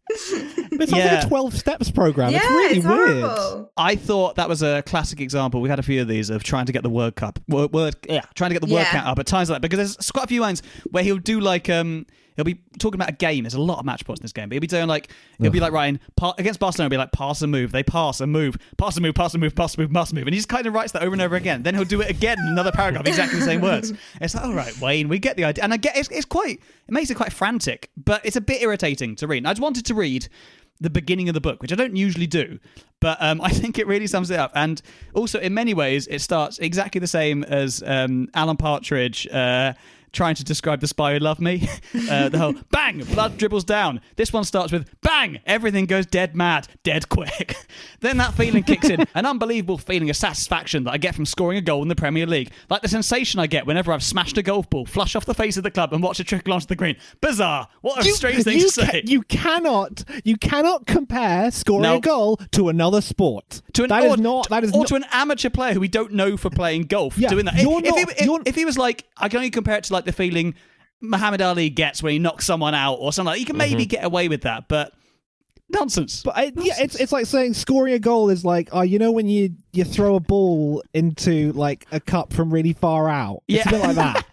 [0.08, 1.24] It's like Yeah.
[1.24, 2.30] a twelve steps program.
[2.30, 3.22] yeah, it's really it's weird.
[3.24, 3.72] horrible.
[3.76, 5.60] I thought that was a classic example.
[5.60, 7.96] We had a few of these of trying to get the word cup, word, word
[8.08, 8.92] yeah, trying to get the word Yeah.
[8.92, 11.40] count up at times like that because there's quite a few lines where he'll do
[11.40, 12.06] like um
[12.36, 13.44] he'll be talking about a game.
[13.44, 15.50] There's a lot of match points in this game, but he'll be doing like he'll
[15.50, 16.86] be like writing pa- against Barcelona.
[16.86, 19.40] He'll be like pass and move, they pass and move, pass and move, pass and
[19.40, 21.22] move, pass and move, must move, and he just kind of writes that over and
[21.22, 21.62] over again.
[21.62, 23.92] Then he'll do it again in another paragraph, exactly the same words.
[24.20, 26.60] It's like all right, Wayne, we get the idea, and I get it's, it's quite
[26.60, 29.38] it makes it quite frantic, but it's a bit irritating to read.
[29.38, 30.28] And I just wanted to read
[30.80, 32.58] the beginning of the book, which I don't usually do,
[33.00, 34.52] but um, I think it really sums it up.
[34.54, 34.80] And
[35.14, 39.26] also, in many ways, it starts exactly the same as um, Alan Partridge.
[39.28, 39.72] Uh,
[40.12, 41.68] Trying to describe the spy who loved me,
[42.10, 44.00] uh, the whole bang, blood dribbles down.
[44.16, 47.54] This one starts with bang, everything goes dead mad, dead quick.
[48.00, 51.58] then that feeling kicks in, an unbelievable feeling of satisfaction that I get from scoring
[51.58, 54.42] a goal in the Premier League, like the sensation I get whenever I've smashed a
[54.42, 56.76] golf ball flush off the face of the club and watch it trickle onto the
[56.76, 56.96] green.
[57.20, 57.68] Bizarre.
[57.82, 58.86] What a strange thing you to say.
[58.86, 61.96] ca- you cannot, you cannot compare scoring No.
[61.96, 63.60] a goal to another sport.
[63.74, 64.48] to an that is or, not.
[64.48, 64.86] That is or not.
[64.88, 67.56] to an amateur player who we don't know for playing golf Yeah, doing that.
[67.56, 69.76] you're if, if, not- he, you're- if, if he was like, I can only compare
[69.76, 70.54] it to like the feeling
[71.00, 73.32] Muhammad Ali gets when he knocks someone out or something.
[73.32, 73.88] like You can maybe mm-hmm.
[73.88, 74.92] get away with that, but
[75.68, 76.22] nonsense.
[76.22, 79.12] But I, yeah, it's it's like saying scoring a goal is like, oh, you know,
[79.12, 83.42] when you you throw a ball into like a cup from really far out.
[83.48, 83.70] It's a Yeah.
[83.70, 84.24] bit like that.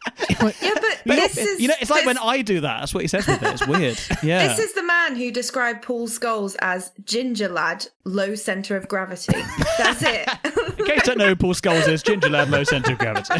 [0.41, 0.55] Like,
[1.05, 2.79] Yeah, but, this is you know, it's like this, when I do that.
[2.79, 3.49] That's what he says with it.
[3.51, 3.99] It's weird.
[4.23, 4.47] Yeah.
[4.47, 9.33] This is the man who described Paul Scholes as ginger lad, low center of gravity.
[9.77, 10.29] That's it.
[10.79, 13.33] in case you don't know who Paul Scholes is, Ginger Lad, low centre of gravity.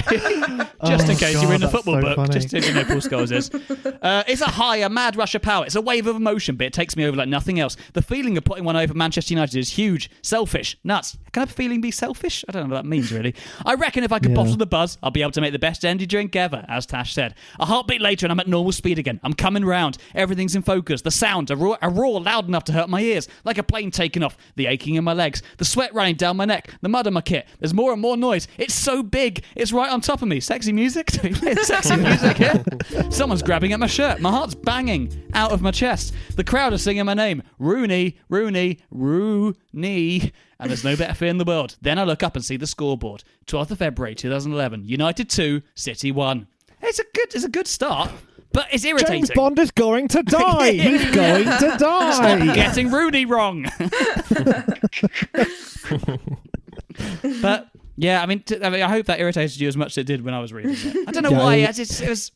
[0.85, 2.33] just in Oh, case you're in the football so book, funny.
[2.33, 3.49] just if you know who Paul Scholes is.
[4.01, 5.65] Uh, it's a high, a mad rush of power.
[5.65, 7.77] It's a wave of emotion, but it takes me over like nothing else.
[7.93, 11.17] The feeling of putting one over Manchester United is huge, selfish, nuts.
[11.31, 12.45] Can a feeling be selfish?
[12.47, 13.35] I don't know what that means, really.
[13.65, 14.35] I reckon if I could Yeah.
[14.35, 17.13] bottle the buzz, I'll be able to make the best energy drink ever, as Tash
[17.13, 17.35] said.
[17.59, 19.19] A heartbeat later, and I'm at normal speed again.
[19.23, 19.97] I'm coming round.
[20.15, 21.01] Everything's in focus.
[21.01, 23.91] The sound, a roar, a roar loud enough to hurt my ears, like a plane
[23.91, 24.37] taking off.
[24.55, 27.21] The aching in my legs, the sweat running down my neck, the mud on my
[27.21, 27.47] kit.
[27.59, 28.47] There's more and more noise.
[28.57, 29.43] It's so big.
[29.55, 30.39] It's right on top of me.
[30.39, 31.09] Sexy music?
[31.63, 32.63] Sexy music here?
[33.09, 34.19] Someone's grabbing at my shirt.
[34.21, 36.13] My heart's banging out of my chest.
[36.35, 37.43] The crowd are singing my name.
[37.73, 40.31] Rooney, Rooney, Rooney.
[40.59, 41.75] And there's no better fear in the world.
[41.81, 43.23] Then I look up and see the scoreboard.
[43.47, 44.85] 12th of February 2011.
[44.85, 46.47] United 2, City 1.
[46.81, 48.11] It's a good it's a good start,
[48.51, 49.21] but it's irritating.
[49.25, 50.71] James Bond is going to die.
[50.73, 52.53] He's going to die.
[52.53, 53.65] Getting Rooney wrong.
[57.41, 59.97] but yeah, I mean, t- I mean, I hope that irritated you as much as
[59.99, 61.07] it did when I was reading it.
[61.07, 61.55] I don't know Yeah, why.
[61.55, 62.31] it- it was.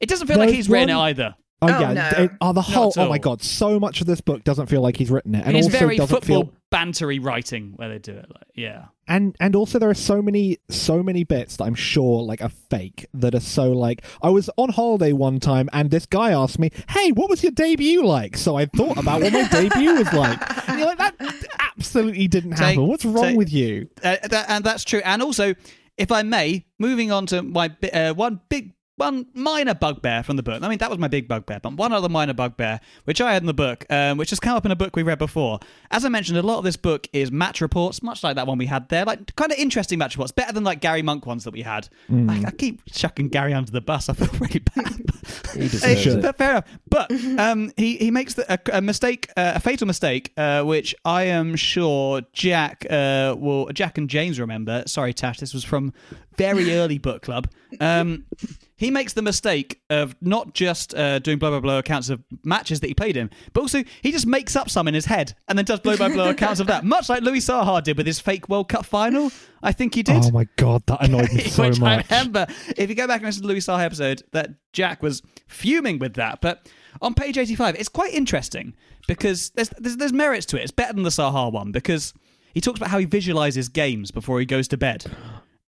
[0.00, 1.34] It doesn't feel like he's written it either.
[1.70, 2.24] Oh, Oh, yeah, no.
[2.24, 2.88] it- oh the whole.
[2.90, 5.44] at Oh my god, so much of this book doesn't feel like he's written it,
[5.46, 6.52] and it's also very doesn't football feel.
[6.72, 8.26] bantery writing where they do it.
[8.28, 8.86] Like, yeah.
[9.06, 12.48] And and also there are so many so many bits that I'm sure like are
[12.70, 16.58] fake that are so like I was on holiday one time and this guy asked
[16.58, 20.12] me, "Hey, what was your debut like?" So I thought about what my debut was
[20.12, 20.68] like.
[20.68, 21.44] And you're like, that
[21.76, 22.86] absolutely didn't Take- happen.
[22.86, 23.88] What's wrong take- with you?
[24.02, 25.02] Uh, that, and that's true.
[25.04, 25.54] And also,
[25.98, 30.42] if I may, moving on to my uh, one big one minor bugbear from the
[30.42, 30.62] book.
[30.62, 33.42] I mean, that was my big bugbear, but one other minor bugbear, which I had
[33.42, 35.58] in the book, um, which has come up in a book we read before.
[35.90, 38.58] As I mentioned, a lot of this book is match reports, much like that one
[38.58, 41.44] we had there, like kind of interesting match reports, better than like Gary Monk ones
[41.44, 41.88] that we had.
[42.10, 44.08] I, I keep chucking Gary under the bus.
[44.08, 45.00] I feel really bad.
[45.54, 46.22] He deserves it.
[46.22, 46.64] but fair enough.
[46.88, 50.94] But um, he he makes the, a, a mistake, uh, a fatal mistake, uh, which
[51.04, 54.84] I am sure Jack uh, will Jack and James remember.
[54.86, 55.92] Sorry, Tash, this was from
[56.36, 57.48] very early book club.
[57.80, 58.24] Um,
[58.76, 62.80] he makes the mistake of not just uh, doing blow by blow accounts of matches
[62.80, 65.56] that he played in, but also he just makes up some in his head and
[65.56, 68.18] then does blow by blow accounts of that, much like Louis Saha did with his
[68.18, 69.30] fake World Cup final.
[69.62, 70.24] I think he did.
[70.24, 72.06] Oh my god, that annoyed me so Which much.
[72.10, 75.02] I remember, if you go back and listen to the Louis Saha episode, that Jack
[75.02, 76.40] was fuming with that.
[76.40, 76.68] But
[77.00, 78.74] on page 85, it's quite interesting
[79.06, 80.62] because there's, there's, there's merits to it.
[80.62, 82.12] It's better than the Saha one because
[82.52, 85.04] he talks about how he visualizes games before he goes to bed.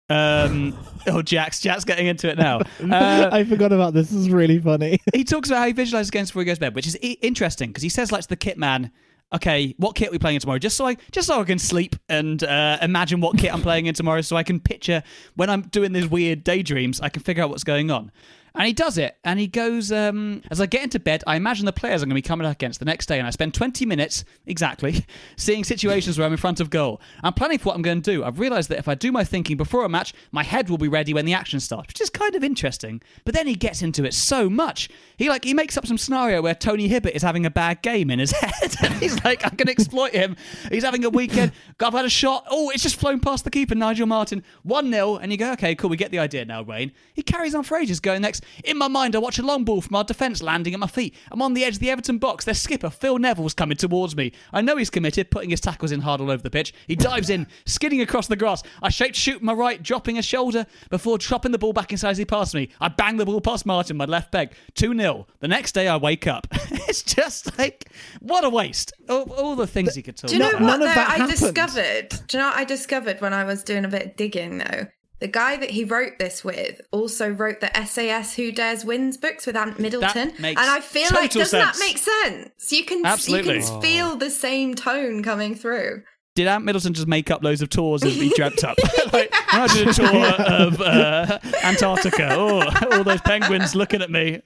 [0.09, 2.61] Um, oh, Jack's Jack's getting into it now.
[2.95, 4.09] Uh, I forgot about this.
[4.09, 4.99] This is really funny.
[5.13, 7.17] he talks about how he visualizes games before he goes to bed, which is I-
[7.21, 8.91] interesting because he says like to the kit man,
[9.33, 11.57] "Okay, what kit are we playing in tomorrow?" Just so I just so I can
[11.57, 15.01] sleep and uh, imagine what kit I'm playing in tomorrow, so I can picture
[15.35, 18.11] when I'm doing these weird daydreams, I can figure out what's going on.
[18.55, 21.65] And he does it, and he goes, um, as I get into bed, I imagine
[21.65, 23.53] the players I'm going to be coming up against the next day, and I spend
[23.53, 27.01] 20 minutes, exactly, seeing situations where I'm in front of goal.
[27.21, 28.23] I'm planning for what I'm going to do.
[28.23, 30.87] I've realised that if I do my thinking before a match, my head will be
[30.87, 33.01] ready when the action starts, which is kind of interesting.
[33.25, 34.89] But then he gets into it so much.
[35.17, 38.09] He like he makes up some scenario where Tony Hibbert is having a bad game
[38.09, 40.37] in his head, and he's like, I can exploit him.
[40.71, 41.51] He's having a weekend.
[41.79, 42.45] I've had a shot.
[42.49, 44.43] Oh, it's just flown past the keeper, Nigel Martyn.
[44.63, 45.17] 1 0.
[45.17, 46.91] And you go, okay, cool, we get the idea now, Wayne.
[47.13, 48.44] He carries on for ages, going next.
[48.63, 51.15] In my mind, I watch a long ball from our defence landing at my feet.
[51.31, 52.45] I'm on the edge of the Everton box.
[52.45, 54.31] Their skipper, Phil Neville's coming towards me.
[54.53, 56.73] I know he's committed, putting his tackles in hard all over the pitch.
[56.87, 58.63] He dives in, skidding across the grass.
[58.81, 62.17] I shape shoot my right, dropping a shoulder before dropping the ball back inside as
[62.17, 62.69] he passed me.
[62.79, 64.53] I bang the ball past Martyn, my left peg.
[64.75, 65.27] 2 0.
[65.39, 66.47] The next day, I wake up.
[66.51, 68.93] it's just like, what a waste.
[69.09, 70.61] All, all the things he could talk Do you know about.
[70.61, 71.29] what none of though that I happened.
[71.39, 72.09] discovered?
[72.27, 74.87] Do you know what I discovered when I was doing a bit of digging though?
[75.19, 79.45] The guy that he wrote this with also wrote the SAS Who Dares Wins books
[79.45, 80.33] with Ant Middleton.
[80.39, 81.79] makes and I feel like doesn't sense.
[81.79, 82.71] that make sense?
[82.71, 83.59] You can Absolutely.
[83.59, 86.03] you can feel the same tone coming through.
[86.35, 88.77] Did Ant Middleton just make up loads of tours and be dreamt up?
[89.13, 92.27] like, when I did a tour of uh, Antarctica.
[92.31, 94.41] Oh, all those penguins looking at me.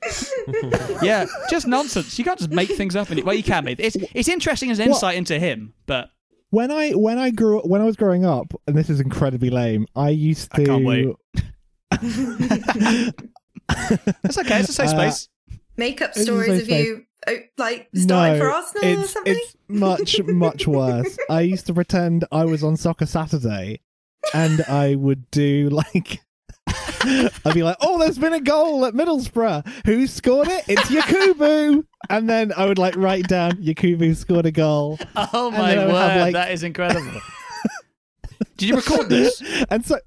[1.01, 2.19] yeah, just nonsense.
[2.19, 3.09] You can't just make things up.
[3.09, 4.97] And it well, you can make it's it's interesting as an What?
[4.97, 6.11] insight into him, but
[6.49, 9.87] when I when I grew when I was growing up, and this is incredibly lame.
[9.95, 10.61] I used to.
[10.61, 11.15] I can't wait.
[14.23, 14.59] it's okay.
[14.59, 15.29] It's a safe Uh, space.
[15.77, 19.35] Make up stories so of you oh, like starting no, for Arsenal or something.
[19.35, 21.17] It's much much worse.
[21.29, 23.81] I used to pretend I was on Soccer Saturday,
[24.33, 26.21] and I would do like.
[27.45, 29.85] I'd be like, "Oh, there's been a goal at Middlesbrough.
[29.85, 30.63] Who scored it?
[30.67, 34.97] It's Yakubu." And then I would like write down Yakubu scored a goal.
[35.33, 37.19] Oh my word, have, like- that is incredible.
[38.57, 39.41] Did you record this?
[39.69, 39.99] And so,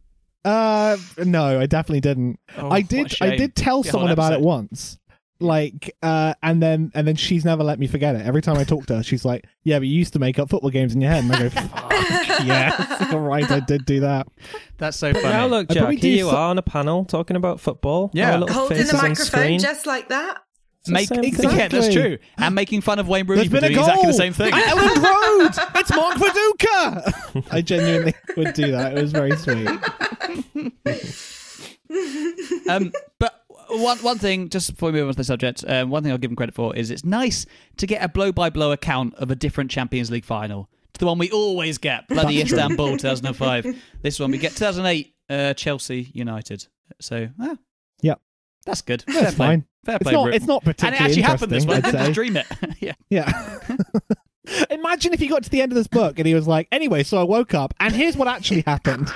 [0.45, 2.39] uh, no, I definitely didn't.
[2.57, 3.15] Oh, I did.
[3.21, 4.99] I did tell someone about it once.
[5.43, 8.25] Like, uh, and then and then she's never let me forget it.
[8.25, 10.49] Every time I talk to her, she's like, "Yeah, but you used to make up
[10.49, 11.91] football games in your head." And I go, "Fuck,
[12.47, 14.27] yes, all right, I did do that."
[14.79, 15.25] That's so funny.
[15.25, 18.11] Now look, I Jack, here you so- are on a panel talking about football.
[18.15, 18.33] Yeah.
[18.33, 19.61] Our little Holding the microphone screen.
[19.61, 20.39] just like that.
[20.89, 22.19] Make, the same yeah, that's true.
[22.39, 24.53] And making fun of Wayne Rooney There's for doing exactly the same thing.
[24.53, 25.53] at Elland Road.
[25.77, 27.45] It's Mark Viduka.
[27.53, 28.99] I genuinely would do that.
[28.99, 29.69] It was very sweet.
[32.69, 33.42] um, but
[33.81, 36.19] one one thing, just before we move on to the subject, um, one thing I'll
[36.19, 37.47] give him credit for is it's nice
[37.79, 40.69] to get a blow by blow account of a different Champions League final.
[40.95, 42.59] To the one we always get, bloody That's true.
[42.59, 43.67] Istanbul 2005.
[44.03, 46.67] this one we get 2008 uh, Chelsea United.
[47.01, 47.57] So ah,
[48.03, 48.21] Yep.
[48.67, 49.05] that's good.
[49.07, 49.47] That's play.
[49.47, 49.67] fine.
[49.85, 50.13] Fair It's play.
[50.13, 50.35] not.
[50.35, 51.75] It's not and it particularly actually happened this way.
[51.77, 52.01] I interesting.
[52.03, 52.13] didn't I'd just say.
[52.13, 52.97] dream it.
[53.11, 53.29] yeah.
[54.49, 54.67] Yeah.
[54.71, 57.05] Imagine if he got to the end of this book and he was like, anyway,
[57.05, 59.09] so I woke up and here's what actually happened.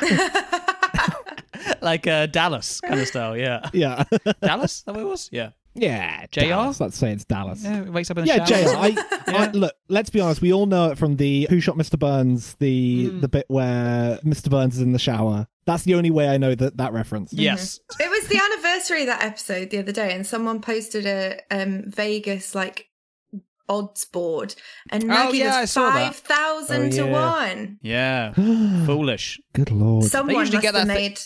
[1.82, 3.36] Like uh, Dallas kind of style.
[3.36, 3.68] Yeah.
[3.72, 4.04] yeah.
[4.42, 4.78] Dallas?
[4.78, 5.28] Is that what it was?
[5.32, 5.50] Yeah.
[5.74, 6.24] Yeah.
[6.32, 6.40] JR?
[6.40, 6.80] Dallas.
[6.80, 7.62] Let's say it's Dallas.
[7.62, 7.84] Yeah.
[7.84, 8.38] He wakes up in the shower.
[8.48, 8.90] Yeah, shower.
[8.90, 9.00] JR.
[9.30, 10.40] I, I, look, let's be honest.
[10.40, 11.98] We all know it from the Who Shot Mr.
[11.98, 13.20] Burns, the Mm.
[13.20, 14.48] the bit where Mr.
[14.50, 15.46] Burns is in the shower.
[15.66, 17.32] That's the only way I know that that reference.
[17.32, 17.78] Yes.
[18.00, 21.82] It was the anniversary of that episode the other day, and someone posted a um,
[21.88, 22.88] Vegas like
[23.68, 24.54] odds board,
[24.90, 26.14] and Oh, Maggie yeah, I was saw that.
[26.14, 27.78] five thousand Oh, to one.
[27.82, 28.32] Yeah.
[28.86, 29.40] Foolish.
[29.54, 30.04] Good lord.
[30.04, 31.20] Someone usually must get have that thi- made.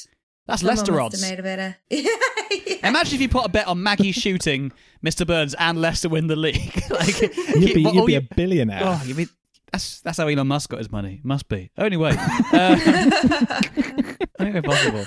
[0.51, 1.23] That's someone Leicester odds.
[1.23, 1.75] made a bit of.
[1.91, 2.89] yeah.
[2.89, 4.73] Imagine if you put a bet on Maggie shooting
[5.05, 5.27] Mr.
[5.27, 6.83] Burns and Leicester win the league.
[6.91, 8.81] like You'd be, you'd be you- a billionaire.
[8.83, 9.29] Oh, you mean
[9.73, 11.21] that's that's how Elon Musk got his money.
[11.23, 11.71] Must be.
[11.79, 12.17] Only way.
[12.53, 13.63] Uh,
[14.41, 15.05] only way possible.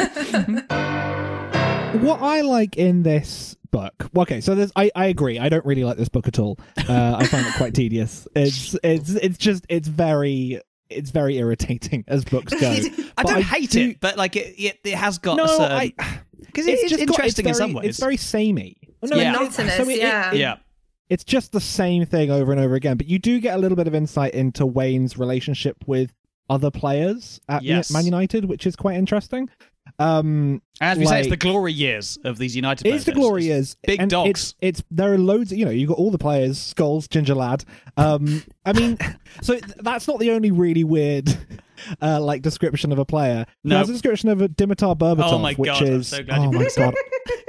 [2.00, 4.10] what I like in this book.
[4.16, 5.40] Okay, so there's I, I agree.
[5.40, 6.58] I don't really like this book at all.
[6.78, 8.28] Uh, I find it quite tedious.
[8.36, 10.62] It's it's it's just it's very
[10.96, 12.78] it's very irritating as books go.
[13.18, 15.72] I don't hate do- it, but like it, it, it has got No, a certain
[15.78, 15.94] I
[16.40, 17.90] because it's, just got- interesting in very- some ways.
[17.90, 18.78] It's very samey.
[19.02, 19.32] No, Yeah.
[19.34, 20.32] Monotonous, so it- it- yeah.
[20.32, 20.56] it- yeah,
[21.10, 22.98] it's just the same thing over and over again.
[22.98, 26.14] But you do get a little bit of insight into Wayne's relationship with
[26.50, 27.92] other players at Yes.
[27.92, 29.50] Man United, which is quite interesting.
[30.00, 32.88] Um, as we say, it's the glory years of these United.
[32.88, 33.78] It's the glory years.
[33.86, 34.30] big and dogs.
[34.30, 35.52] It's, it's there are loads.
[35.52, 37.64] You know, you got all the players, Skulls, Ginger Lad.
[37.98, 38.98] Um, I mean,
[39.42, 41.36] so that's not the only really weird,
[42.02, 43.46] uh, like description of a player.
[43.64, 43.76] No.
[43.78, 46.52] There's a description of a Dimitar Berbatov, Oh my which God, I'm is so oh
[46.52, 46.96] my god,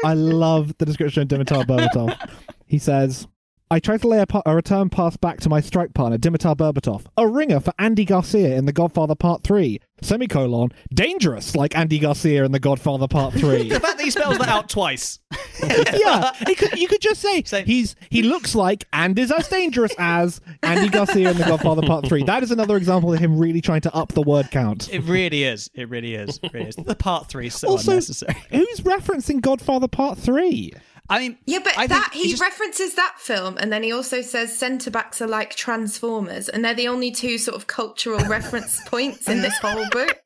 [0.04, 2.30] I love the description of Dimitar Berbatov.
[2.66, 3.28] He says.
[3.70, 6.54] I tried to lay a, pa- a return pass back to my strike partner, Dimitar
[6.56, 9.80] Berbatov, a ringer for Andy Garcia in The Godfather Part 3.
[10.02, 14.36] Semicolon, dangerous like Andy Garcia in The Godfather Part 3 The fact that he spells
[14.38, 15.18] that out twice.
[15.64, 19.92] yeah, could, you could just say Say- he's he looks like and is as dangerous
[19.98, 22.22] as Andy Garcia in The Godfather Part Three.
[22.22, 24.92] That is another example of him really trying to up the word count.
[24.92, 25.70] It really is.
[25.74, 26.38] It really is.
[26.42, 26.76] It really is.
[26.76, 28.36] The part three is so Also, unnecessary.
[28.50, 30.72] who's referencing Godfather Part Three?
[31.08, 34.22] I mean, Yeah, but I that he just- references that film, and then he also
[34.22, 38.80] says centre backs are like transformers, and they're the only two sort of cultural reference
[38.88, 40.18] points in this whole book.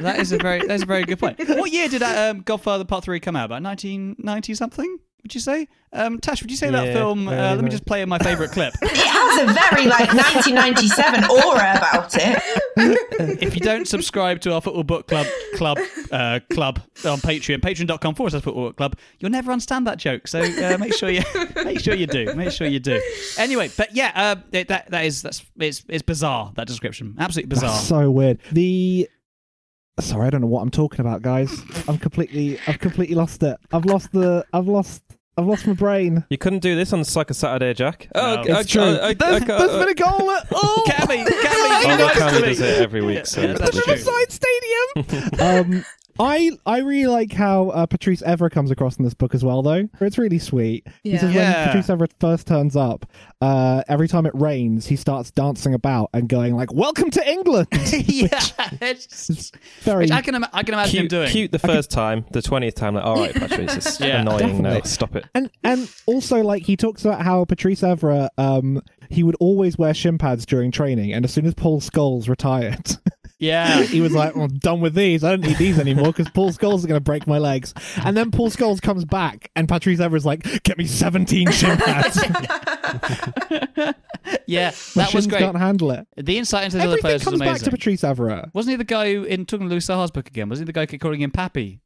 [0.00, 1.38] that is a very that's a very good point.
[1.48, 3.46] What year did that um, Godfather Part Three come out?
[3.46, 4.98] About nineteen ninety something?
[5.22, 5.68] Would you say?
[5.92, 7.28] Um, Tash, would you say that film?
[7.28, 8.72] Uh, early let me just play my favourite clip.
[8.82, 12.42] It has a very like 1997 aura about it.
[13.42, 15.78] if you don't subscribe to our football book club club
[16.10, 20.26] uh, club on Patreon, patreon.com forward slash football book club, you'll never understand that joke.
[20.28, 21.22] So uh, make sure you
[21.64, 22.34] make sure you do.
[22.34, 23.00] Make sure you do.
[23.38, 27.14] Anyway, but yeah, uh, it- that that is that's it's it's bizarre that description.
[27.18, 27.70] Absolutely bizarre.
[27.72, 28.38] That's so weird.
[28.52, 29.08] The
[30.00, 31.62] sorry, I don't know what I'm talking about, guys.
[31.88, 33.58] I'm completely, I've completely lost it.
[33.72, 35.02] I've lost the, I've lost,
[35.40, 36.24] I've lost my brain.
[36.28, 38.08] You couldn't do this on Soccer Saturday, Jack.
[38.14, 38.44] No.
[38.46, 38.82] Oh, It's true.
[38.82, 40.30] I, I, there's, I, I, there's been a goal.
[40.30, 42.48] At, oh, Cammy, Cammy, Oh, you no, nice to Cammy me.
[42.48, 43.92] does it every week, so Yeah, that's the true.
[43.94, 44.32] Riverside
[45.32, 45.40] Stadium.
[45.78, 45.84] um,
[46.18, 49.62] I I really like how uh, Patrice Evra comes across in this book as well,
[49.62, 49.88] though.
[50.00, 50.86] It's really sweet.
[51.02, 51.18] He Yeah.
[51.20, 51.54] says Yeah.
[51.64, 53.06] when Patrice Evra first turns up,
[53.40, 57.68] uh, every time it rains, he starts dancing about and going like, "Welcome to England."
[57.72, 58.28] yeah,
[58.80, 61.28] it's Very which I can ima- I can imagine him cute, doing.
[61.30, 64.20] cute the first time, the twentieth time, like, all right, Patrice, it's Yeah.
[64.22, 64.70] annoying now.
[64.70, 64.88] Definitely.
[64.90, 65.26] Stop it.
[65.34, 69.92] and and also like he talks about how Patrice Evra um he would always wear
[69.94, 72.90] shin pads during training, and as soon as Paul Scholes retired.
[73.40, 73.82] Yeah.
[73.82, 75.24] he was like, well, I'm done with these.
[75.24, 77.74] I don't need these anymore because Paul Scholes is going to break my legs.
[78.04, 82.22] And then Paul Scholes comes back, and Patrice Evra's like, get me 17 shin pads.
[84.46, 85.38] yeah, My that was shins great.
[85.40, 86.06] can't handle it.
[86.16, 87.64] The insight into the other Everything players was comes back amazing.
[87.64, 88.50] to Patrice Evra.
[88.54, 90.48] Wasn't he the guy who, in talking to Louis Saha's book again?
[90.48, 91.80] Wasn't he the guy calling him Pappy?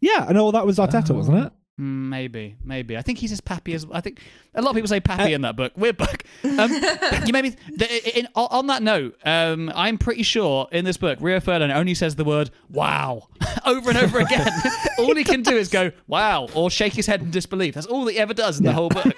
[0.00, 1.52] Yeah, I know that was Arteta, wasn't it?
[1.80, 2.96] Maybe, maybe.
[2.96, 4.20] I think he says Pappy as I think
[4.52, 5.72] a lot of people say Pappy Uh, in that book.
[5.76, 6.24] Weird book.
[6.42, 6.72] Um,
[7.26, 7.56] you made me.
[7.76, 11.94] The, in, on that note, um, I'm pretty sure in this book, Rio Ferdinand only
[11.94, 13.28] says the word "wow"
[13.64, 14.48] over and over again.
[14.98, 17.74] all he can do is go "wow" or shake his head in disbelief.
[17.76, 19.14] That's all he ever does in the whole book.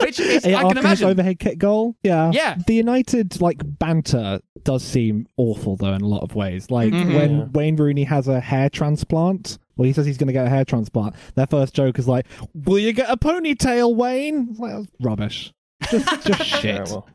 [0.00, 1.08] Which is, Yeah, I can after his imagine.
[1.08, 1.96] overhead kick goal.
[2.02, 2.30] Yeah.
[2.32, 2.56] Yeah.
[2.66, 6.70] The United like banter does seem awful though in a lot of ways.
[6.70, 7.14] Like Mhm.
[7.14, 9.58] when Wayne Rooney has a hair transplant.
[9.78, 11.14] Well, he says he's going to get a hair transplant.
[11.36, 15.52] Their first joke is like, "Will you get a ponytail, Wayne?" It's like, that's rubbish.
[15.90, 16.64] Just, just shit.
[16.64, 17.08] Yeah, well,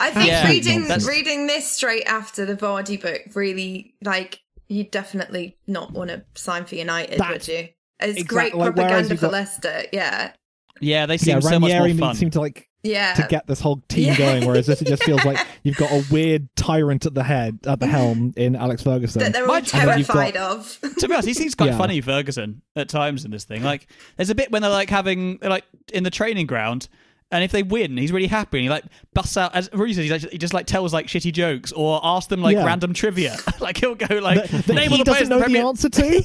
[0.00, 1.06] I think Yeah, reading nonsense.
[1.06, 6.64] reading this straight after the Vardy book really like you'd definitely not want to sign
[6.64, 7.68] for United, That- would you?
[8.00, 10.32] It's exactly, great propaganda you've for got- Leicester, yeah.
[10.80, 12.14] yeah, they yeah, seem so much more Ranieri fun.
[12.14, 13.14] seem to like Yeah.
[13.14, 14.16] to get this whole team Yeah.
[14.18, 17.58] going, whereas this it just feels like you've got a weird tyrant at the head,
[17.66, 17.94] at the mm-hmm.
[17.94, 19.20] helm in Alex Ferguson.
[19.20, 20.78] that they're all Mind- and then you've terrified got- of.
[20.98, 21.78] to be honest, he seems quite Yeah.
[21.78, 23.62] funny, Ferguson, at times in this thing.
[23.62, 26.88] Like, there's a bit when they're like having, like in the training ground,
[27.30, 29.54] and if they win, he's really happy, and he like busts out.
[29.54, 32.40] As Rudy says, he, like, he just like tells like shitty jokes or asks them
[32.40, 32.64] like Yeah.
[32.64, 33.36] random trivia.
[33.60, 35.44] like he'll go like, that, that name all he the players doesn't know the the
[35.44, 35.66] Premier.
[35.66, 36.22] answer to.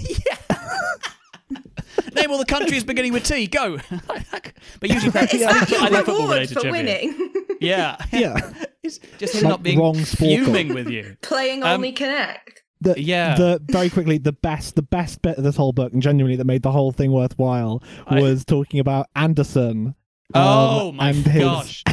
[2.15, 3.47] Name all the countries beginning with T.
[3.47, 3.77] Go.
[4.79, 6.71] but usually, that's, It's I like think, I think football related for trivia.
[6.71, 7.33] winning.
[7.61, 8.51] Yeah, yeah.
[8.83, 10.17] It's just him Like not being wrong Sporcle.
[10.45, 11.15] fuming with you.
[11.21, 12.63] Playing Um, only connect.
[12.81, 13.35] The, Yeah.
[13.35, 16.45] The very quickly, the best, the best bit of this whole book, and genuinely that
[16.45, 19.95] made the whole thing worthwhile, I- was talking about Anderson.
[20.35, 21.83] Oh um, my and his, gosh.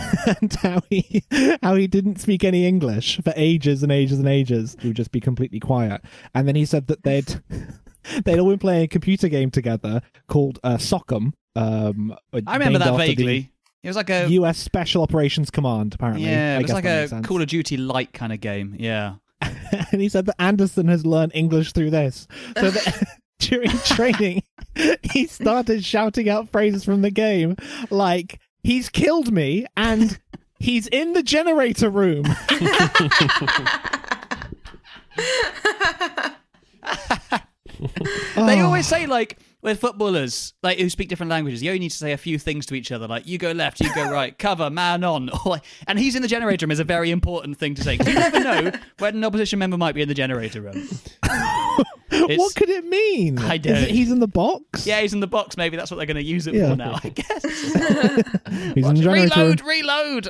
[0.40, 1.22] and how he
[1.62, 4.76] how he didn't speak any English for ages and ages and ages.
[4.80, 6.00] He would just be completely quiet.
[6.34, 7.42] And then he said that they'd
[8.24, 11.32] they'd all been playing a computer game together called uh, SOCOM.
[11.56, 13.50] Um, I remember that vaguely.
[13.82, 14.58] It was like a U.S.
[14.58, 15.94] Special Operations Command.
[15.94, 17.22] Apparently, yeah, I it was like a.
[17.24, 18.76] Call of Duty light kind of game.
[18.78, 19.14] Yeah.
[19.40, 22.28] and he said that Anderson has learned English through this.
[22.58, 24.42] So that during training,
[25.02, 27.56] he started shouting out phrases from the game
[27.88, 30.18] like, he's killed me and
[30.58, 32.24] he's in the generator room.
[38.36, 38.66] They Oh.
[38.66, 42.12] always say like with footballers, like who speak different languages, you only need to say
[42.12, 45.04] a few things to each other, like you go left, you go right, cover, man
[45.04, 47.94] on, or and he's in the generator room is a very important thing to say.
[47.94, 50.88] you never know when an opposition member might be in the generator room.
[52.12, 53.38] It's- what could it mean?
[53.38, 54.86] I don't- it he's in the box?
[54.86, 55.56] Yeah, he's in the box.
[55.56, 56.70] Maybe that's what they're going to use it Yeah.
[56.70, 56.98] for now.
[57.04, 57.42] I guess.
[58.74, 60.28] he's in the reload, reload.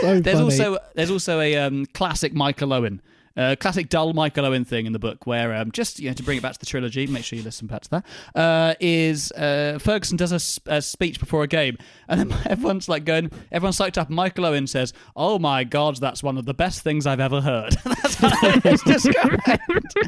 [0.00, 0.40] So There's funny.
[0.40, 3.00] also there's also a um, classic Michael Owen,
[3.36, 6.22] uh, classic dull Michael Owen thing in the book where um, just you know to
[6.22, 8.06] bring it back to the trilogy, make sure you listen back to that.
[8.34, 11.76] Uh, is uh, Ferguson does a speech before a game,
[12.08, 14.10] and then everyone's like going, everyone's psyched up.
[14.10, 17.72] Michael Owen says, "Oh my God, that's one of the best things I've ever heard."
[17.84, 18.30] that's how
[18.64, 19.98] it's described,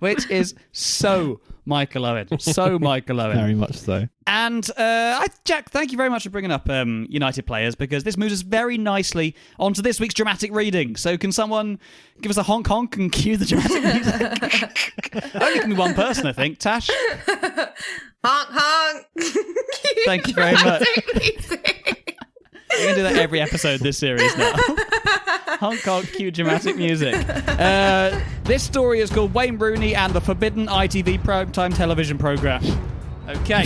[0.00, 3.36] which is so Michael Owen, so Michael Owen.
[3.36, 4.08] very much so.
[4.26, 8.04] And uh, I, Jack, thank you very much for bringing up um, United players because
[8.04, 10.96] this moves us very nicely onto this week's dramatic reading.
[10.96, 11.78] So, can someone
[12.20, 15.34] give us a honk honk and cue the dramatic music?
[15.34, 16.58] Only can be one person, I think.
[16.58, 16.88] Tash,
[17.28, 19.06] honk honk.
[20.04, 21.98] Thank you very much.
[22.72, 22.78] Music.
[22.78, 24.52] we're going to do that every episode this series now.
[25.58, 27.14] honk honk, cue dramatic music.
[27.28, 32.64] Uh, this story is called Wayne Rooney and the Forbidden ITV Primetime Television Programme.
[33.28, 33.64] Okay.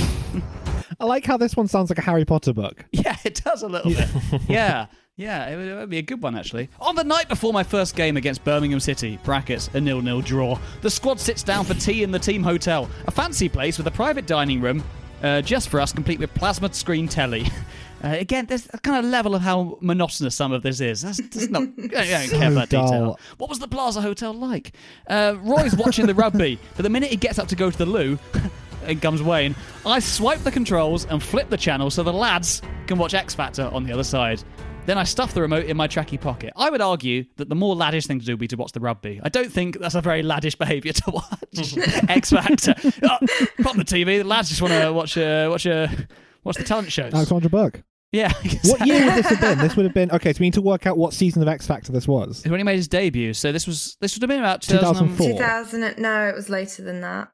[1.01, 2.85] I like how this one sounds like a Harry Potter book.
[2.93, 4.09] Yeah, it does a little bit.
[4.49, 6.69] Yeah, yeah, it would, it would be a good one actually.
[6.81, 10.91] On the night before my first game against Birmingham City, brackets a nil-nil draw, the
[10.91, 14.27] squad sits down for tea in the team hotel, a fancy place with a private
[14.27, 14.83] dining room,
[15.23, 17.47] uh, just for us, complete with plasma screen telly.
[18.05, 21.03] Uh, again, there's a kind of level of how monotonous some of this is.
[21.03, 21.63] That's, that's not.
[21.63, 21.91] I don't
[22.31, 22.87] care for that dull.
[22.87, 23.19] detail.
[23.39, 24.73] What was the Plaza Hotel like?
[25.09, 27.87] Uh, Roy's watching the rugby, but the minute he gets up to go to the
[27.87, 28.19] loo,
[28.87, 29.55] in comes Wayne.
[29.85, 33.69] I swipe the controls and flip the channel so the lads can watch X Factor
[33.73, 34.43] on the other side.
[34.85, 36.53] Then I stuff the remote in my tracky pocket.
[36.55, 38.79] I would argue that the more laddish thing to do would be to watch the
[38.79, 39.21] rugby.
[39.21, 41.77] I don't think that's a very laddish behaviour to watch
[42.09, 42.75] X Factor.
[43.03, 43.19] Oh,
[43.63, 44.19] pop the TV.
[44.19, 45.89] The lads just want to watch uh, watch uh,
[46.47, 47.13] watch the talent shows.
[47.13, 47.83] Alexandra Burke.
[48.13, 48.33] yeah.
[48.65, 49.59] What year would this have been?
[49.59, 50.33] This would have been okay.
[50.33, 52.45] So we need to work out what season of X Factor this was.
[52.45, 55.29] When he made his debut, so this was this would have been about 2004.
[55.29, 55.39] 2004.
[55.39, 56.03] 2000.
[56.03, 57.29] No, it was later than that.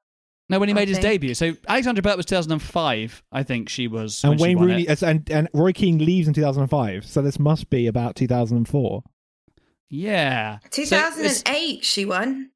[0.48, 1.32] No, when he I made his debut.
[1.34, 3.22] So Alexandra Burke was 2005.
[3.32, 4.22] I think she was.
[4.22, 5.02] And when she Wayne won Rooney it.
[5.02, 7.06] and and Roy Keane leaves in 2005.
[7.06, 9.02] So this must be about 2004.
[9.88, 10.58] Yeah.
[10.64, 12.50] So 2008, she won.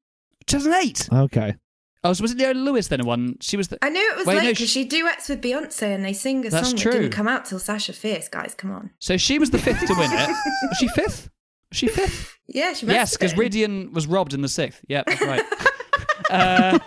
[0.47, 1.09] 2008.
[1.11, 1.55] Okay.
[2.03, 2.99] Oh, so was it Leona Lewis then?
[2.99, 3.37] who Won.
[3.41, 3.77] She was the.
[3.83, 6.13] I knew it was Wait, late no, because she- she duets with Beyonce and they
[6.13, 6.91] sing a That's song true.
[6.91, 8.29] that didn't come out till Sasha Fierce.
[8.29, 8.91] Guys, come on.
[8.99, 10.29] So she was the fifth to win it.
[10.69, 11.29] Was she fifth?
[11.71, 12.37] Was she fifth?
[12.47, 13.51] Yeah, she must yes, because been.
[13.51, 14.85] Rhydian was robbed in the sixth.
[14.87, 15.43] Yeah, that's right.
[16.29, 16.79] uh,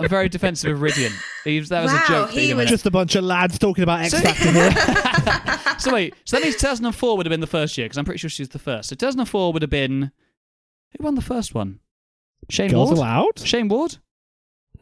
[0.00, 1.12] I'm very defensive of Rhydian.
[1.44, 2.30] He was, that was Wow, a joke.
[2.30, 5.50] he didn't Just a bunch of lads talking about X So- Factor here.
[5.78, 8.18] So wait, so that means 2004 would have been the first year because I'm pretty
[8.18, 8.88] sure she was the first.
[8.88, 10.12] So 2004 would have been
[10.96, 11.80] who won the first one?
[12.48, 12.98] Shayne Girls Ward.
[12.98, 13.38] allowed?
[13.40, 13.98] Shayne Ward.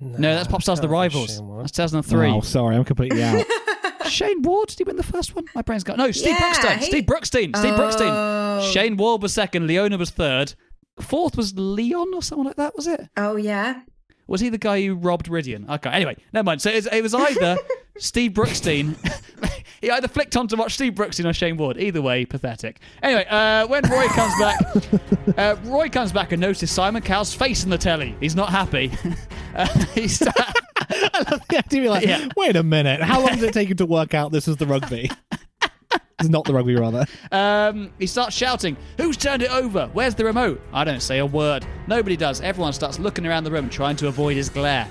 [0.03, 1.41] No, that's Popstars The Rivals.
[1.59, 2.29] That's 2003.
[2.31, 3.45] Oh, sorry, I'm completely out.
[4.09, 5.45] Shayne Ward, did he win the first one?
[5.55, 5.97] My brain's gone.
[5.97, 6.77] No, Steve Yeah, Brookstein.
[6.79, 7.57] he- Steve Brookstein.
[7.57, 7.79] Steve Oh.
[7.79, 8.73] Brookstein.
[8.73, 9.67] Shayne Ward was second.
[9.67, 10.55] Leona was third.
[11.01, 13.09] Fourth was Leon or someone like that, was it?
[13.17, 13.81] Oh, yeah.
[14.27, 15.69] Was he the guy who robbed Rhydian?
[15.69, 16.63] Okay, anyway, never mind.
[16.63, 17.57] So it was, either
[17.99, 18.97] Steve Brookstein.
[19.81, 21.77] he either flicked on to watch Steve Brookstein or Shayne Ward.
[21.77, 22.81] Either way, pathetic.
[23.03, 27.65] Anyway, uh, when Roy comes back, uh, Roy comes back and notices Simon Cowell's face
[27.65, 28.15] in the telly.
[28.21, 28.93] He's not happy.
[29.55, 30.23] uh, he's.
[30.25, 31.91] I love the idea.
[31.91, 32.29] Like, Yeah.
[32.37, 33.03] wait a minute.
[33.03, 35.11] How long did it take him to work out this is the rugby?
[36.23, 37.05] It's not the rugby, rather.
[37.33, 39.89] Um, he starts shouting, Who's turned it over?
[39.93, 40.61] Where's the remote?
[40.73, 41.65] I don't say a word.
[41.87, 42.41] Nobody does.
[42.41, 44.87] Everyone starts looking around the room, trying to avoid his glare.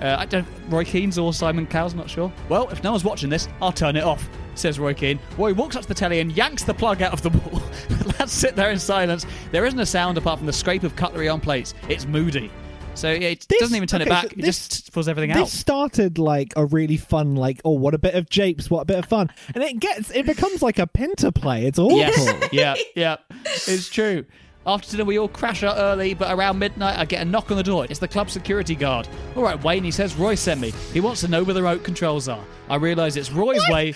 [0.00, 0.46] Uh, I don't.
[0.68, 2.32] Roy Keane's or Simon Cowell's, not sure.
[2.48, 5.18] Well, if no one's watching this, I'll turn it off, says Roy Keane.
[5.36, 7.62] Roy walks up to the telly and yanks the plug out of the wall.
[8.18, 9.26] Lads sit there in silence.
[9.50, 11.74] There isn't a sound apart from the scrape of cutlery on plates.
[11.88, 12.50] It's moody.
[12.98, 14.24] So yeah, it This- doesn't even turn it back.
[14.24, 15.44] so it this- just pulls everything This out.
[15.44, 18.84] This started like a really fun, like, oh, what a bit of japes, what a
[18.84, 21.66] bit of fun, and it gets, it becomes like a Pinter play.
[21.66, 21.96] It's awful.
[21.96, 22.48] Yes.
[22.52, 23.16] yeah, yeah.
[23.44, 24.24] It's true.
[24.66, 27.56] After dinner, we all crash out early, but around midnight, I get a knock on
[27.56, 27.86] the door.
[27.88, 29.08] It's the club security guard.
[29.36, 30.72] All right, Wayne, he says, Roy sent me.
[30.92, 32.44] He wants to know where the remote controls are.
[32.70, 33.94] I realise it's Roy's way.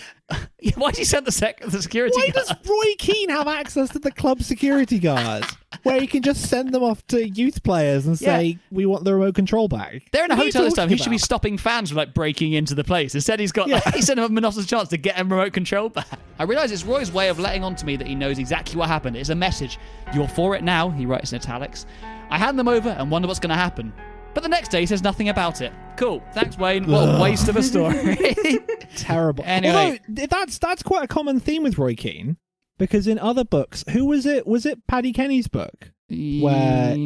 [0.76, 2.46] Why did he send the, sec- the security Why guard?
[2.46, 5.46] does Roy Keane have access to the club security guards
[5.82, 8.56] where he can just send them off to youth players and say, Yeah.
[8.70, 10.02] "We want the remote control back"?
[10.12, 10.88] They're in a What hotel this time.
[10.88, 13.14] He should be stopping fans from like breaking into the place.
[13.14, 15.88] Instead, he's got like, he sent him a monotonous chance to get a remote control
[15.90, 16.06] back.
[16.38, 18.88] I realise it's Roy's way of letting on to me that he knows exactly what
[18.88, 19.16] happened.
[19.16, 19.78] It's a message.
[20.14, 20.88] You're for it now.
[20.88, 21.84] He writes in italics.
[22.30, 23.92] I hand them over and wonder what's going to happen.
[24.35, 25.72] But the next day he says nothing about it.
[25.97, 26.22] Cool.
[26.33, 26.87] Thanks, Wayne.
[26.87, 28.16] What a waste of a story.
[28.97, 29.45] Terrible.
[29.47, 30.01] Anyway.
[30.09, 32.37] Although, that's that's quite a common theme with Roy Keane
[32.78, 34.47] because in other books, who was it?
[34.47, 35.93] Was it Paddy Kenny's book?
[36.09, 36.97] Where-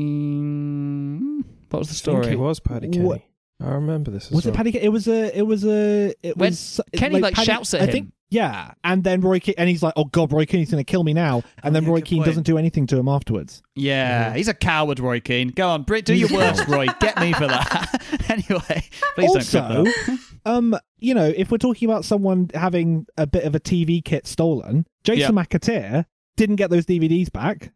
[1.71, 2.29] what was the I think story?
[2.35, 3.29] it was Paddy Wha- Kenny.
[3.61, 4.27] I remember this.
[4.27, 4.55] As Was it.
[4.55, 4.71] Paddy?
[4.73, 5.37] Ke- It was a.
[5.37, 6.15] It was a.
[6.23, 7.91] It When was Kenny, like, Paddy- shouts at I him.
[7.93, 8.13] think.
[8.29, 11.05] Yeah, and then Roy Keane, and he's like, "Oh God, Roy Keane's going to kill
[11.05, 12.27] me now," and then yeah, Roy good Keane point.
[12.27, 13.63] doesn't do anything to him afterwards.
[13.77, 15.49] Yeah, he's a coward, Roy Keane.
[15.51, 16.87] Go on, Brit, do your worst, Roy.
[17.01, 18.03] Get me for that.
[18.29, 20.19] anyway, please don't also, that.
[20.45, 24.27] um, you know, if we're talking about someone having a bit of a TV kit
[24.27, 26.05] stolen, Jason McAteer
[26.37, 27.73] didn't get those DVDs back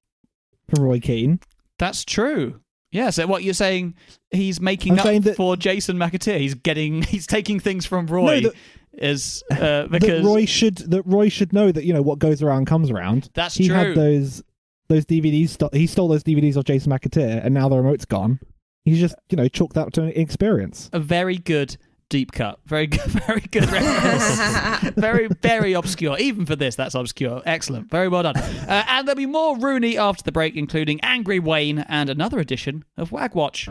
[0.69, 1.39] from Roy Keane.
[1.79, 2.61] That's true.
[2.93, 3.95] Yeah, so what you're saying,
[4.33, 6.39] he's making I'm up saying that- for Jason McAteer.
[6.41, 8.41] He's getting, he's taking things from Roy.
[8.41, 8.55] that-
[8.95, 12.43] is uh, because that Roy should that Roy should know that you know what goes
[12.43, 13.31] around comes around.
[13.35, 13.77] That's he true.
[13.77, 14.43] had those
[14.89, 15.51] those DVDs.
[15.51, 18.41] Sto- he stole those DVDs off Jason McAteer, and now the remote's gone.
[18.85, 20.91] He's just you know chalked that up to an experience.
[20.93, 21.77] a very good
[22.09, 22.59] deep cut.
[22.67, 24.95] Very good, very good reference.
[24.97, 26.19] very, very obscure.
[26.19, 27.41] Even for this, that's obscure.
[27.47, 27.89] Excellent.
[27.89, 28.37] Very well done.
[28.37, 32.85] Uh, and there'll be more Rooney after the break, including Angry Wayne and another edition
[32.97, 33.69] of Wag Watch.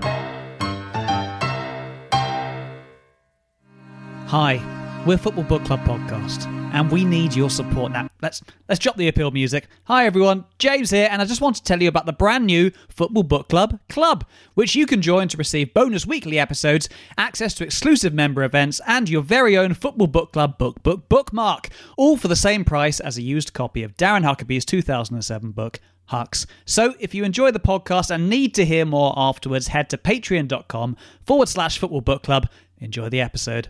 [4.27, 4.57] Hi,
[5.05, 8.09] we're Football Book Club podcast, and we need your support now.
[8.21, 9.67] Let's let's drop the appeal music.
[9.85, 12.71] Hi everyone, James here, and I just want to tell you about the brand new
[12.89, 14.25] Football Book Club Club,
[14.55, 19.09] which you can join to receive bonus weekly episodes, access to exclusive member events, and
[19.09, 23.17] your very own Football Book Club book book bookmark, all for the same price as
[23.17, 25.79] a used copy of Darren Huckerby's 2007 book.
[26.05, 26.47] Hucks.
[26.65, 30.97] So, if you enjoy the podcast and need to hear more afterwards, head to patreon.com
[31.23, 32.49] forward slash football book club.
[32.79, 33.69] Enjoy the episode.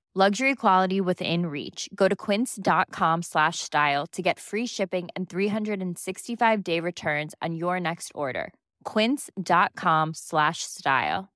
[0.13, 1.87] Luxury quality within reach.
[1.95, 7.79] Go to quince.com slash style to get free shipping and 365 day returns on your
[7.79, 8.51] next order.
[8.83, 11.29] Quince.com slash style.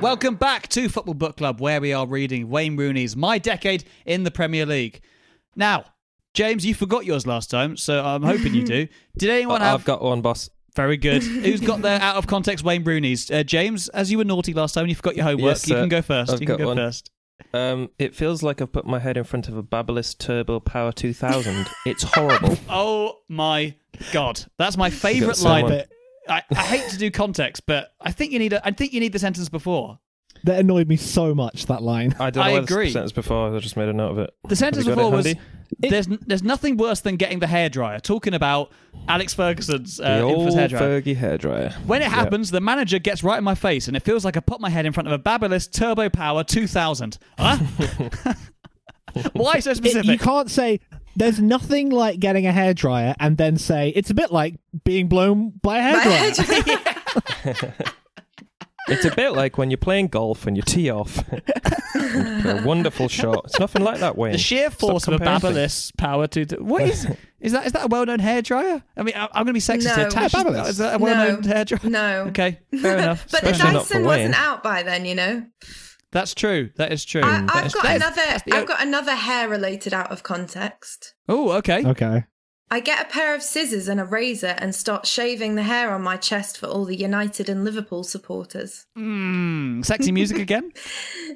[0.00, 4.22] Welcome back to Football Book Club, where we are reading Wayne Rooney's My Decade in
[4.22, 5.00] the Premier League.
[5.56, 5.82] Now,
[6.32, 8.86] James, you forgot yours last time, so I'm hoping you do.
[9.16, 9.80] Did anyone have?
[9.80, 10.48] I've got one, boss.
[10.74, 11.22] Very good.
[11.22, 13.30] Who's got their out of context Wayne Rooney's?
[13.30, 15.56] Uh, James, as you were naughty last time, and you forgot your homework.
[15.56, 16.76] Yes, you can go 1st I've you can got go one.
[16.76, 17.10] first.
[17.54, 20.92] Um, it feels like I've put my head in front of a Babyliss Turbo Power
[20.92, 21.66] 2000.
[21.86, 22.56] it's horrible.
[22.68, 23.74] Oh my
[24.12, 25.84] god, that's my favourite line.
[26.28, 28.52] I, I hate to do context, but I think you need.
[28.52, 29.98] A, I think you need the sentence before.
[30.44, 31.66] That annoyed me so much.
[31.66, 32.14] That line.
[32.20, 32.86] I don't know I why agree.
[32.86, 33.54] the sentence before.
[33.54, 34.30] I just made a note of it.
[34.48, 35.40] The sentence Have you got before it was handy?
[35.80, 38.00] there's there's nothing worse than getting the hairdryer.
[38.00, 38.72] Talking about
[39.06, 41.02] Alex Ferguson's uh, the old infamous hairdryer.
[41.02, 41.72] Fergie hairdryer.
[41.86, 42.10] When it Yeah.
[42.10, 44.70] happens, the manager gets right in my face, and it feels like I put my
[44.70, 47.18] head in front of a Babyliss Turbo Power 2000.
[47.38, 47.58] Huh?
[49.32, 50.06] Why so It- specific?
[50.10, 50.80] you can't say
[51.16, 55.50] there's nothing like getting a hairdryer and then say it's a bit like being blown
[55.62, 57.92] by a My hairdryer.
[58.88, 61.22] head- It's a bit like when you're playing golf and you tee off.
[61.94, 63.44] a wonderful shot.
[63.46, 64.32] It's nothing like that, Wayne.
[64.32, 65.18] The sheer Stop force of a.
[65.18, 66.44] Babyliss power to.
[66.46, 67.06] to what is
[67.40, 67.66] is that?
[67.66, 68.82] Is that a well-known hairdryer?
[68.96, 69.94] I mean, I, I'm going to be sexist No.
[69.94, 70.08] here.
[70.10, 70.68] Tash, is- Babyliss.
[70.68, 71.48] is that a well-known No.
[71.54, 71.84] hairdryer?
[71.84, 72.24] No.
[72.28, 73.26] Okay, fair enough.
[73.30, 75.44] But the Especially not for Dyson wasn't out by then, you know.
[76.10, 76.70] That's true.
[76.76, 77.20] That is true.
[77.22, 78.22] I, I've, got another.
[78.46, 81.14] the- I've got another hair related out of context.
[81.28, 81.84] Oh, okay.
[81.84, 82.24] Okay.
[82.70, 86.02] I get a pair of scissors and a razor and start shaving the hair on
[86.02, 88.84] my chest for all the United and Liverpool supporters.
[88.96, 90.72] Mm, sexy music again.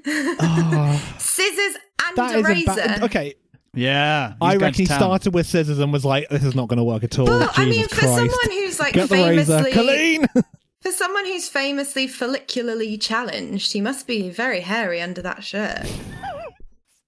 [0.06, 1.76] Oh, Scissors
[2.06, 3.04] and that a is a razor.
[3.04, 3.34] Okay.
[3.74, 4.98] Yeah, I he's going reckon he town.
[4.98, 7.58] started with scissors and was like, "This is not going to work at all." But
[7.58, 8.14] I Jesus mean, for Christ.
[8.16, 10.44] someone who's like Get the razor, famously, Coleen.
[10.82, 15.86] for someone who's famously follicularly challenged, he must be very hairy under that shirt.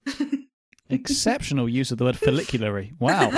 [0.89, 2.93] Exceptional use of the word folliculary.
[2.99, 3.29] Wow.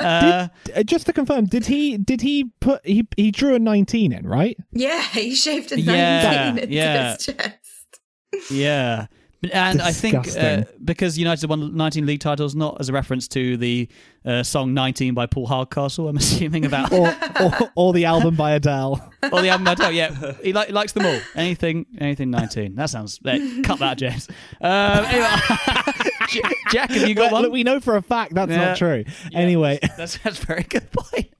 [0.00, 4.12] Uh, Uh, just to confirm, did he did he put he he drew a nineteen
[4.12, 4.56] in right?
[4.72, 7.12] Yeah, he shaved a Yeah, 19 into yeah.
[7.14, 8.50] his chest.
[8.50, 9.06] yeah.
[9.54, 13.56] And I think uh, because United won 19 league titles, not as a reference to
[13.56, 13.88] the
[14.26, 16.92] uh, song 19 by Paul Hardcastle, I'm assuming about.
[16.92, 17.08] Or,
[17.40, 19.00] or or the album by Adele?
[19.32, 20.34] or the album I don't, yeah.
[20.42, 21.18] He, li- likes them all.
[21.34, 22.74] Anything anything 19.
[22.74, 23.18] That sounds.
[23.24, 24.28] eh, cut that, James.
[24.60, 25.30] Um, anyway,
[26.04, 26.09] J-
[26.70, 27.42] Jack, have you got Look, one?
[27.42, 28.56] look, we know for a fact that's Yeah.
[28.68, 29.04] not true.
[29.32, 31.32] Anyway, That's, that's a very good point.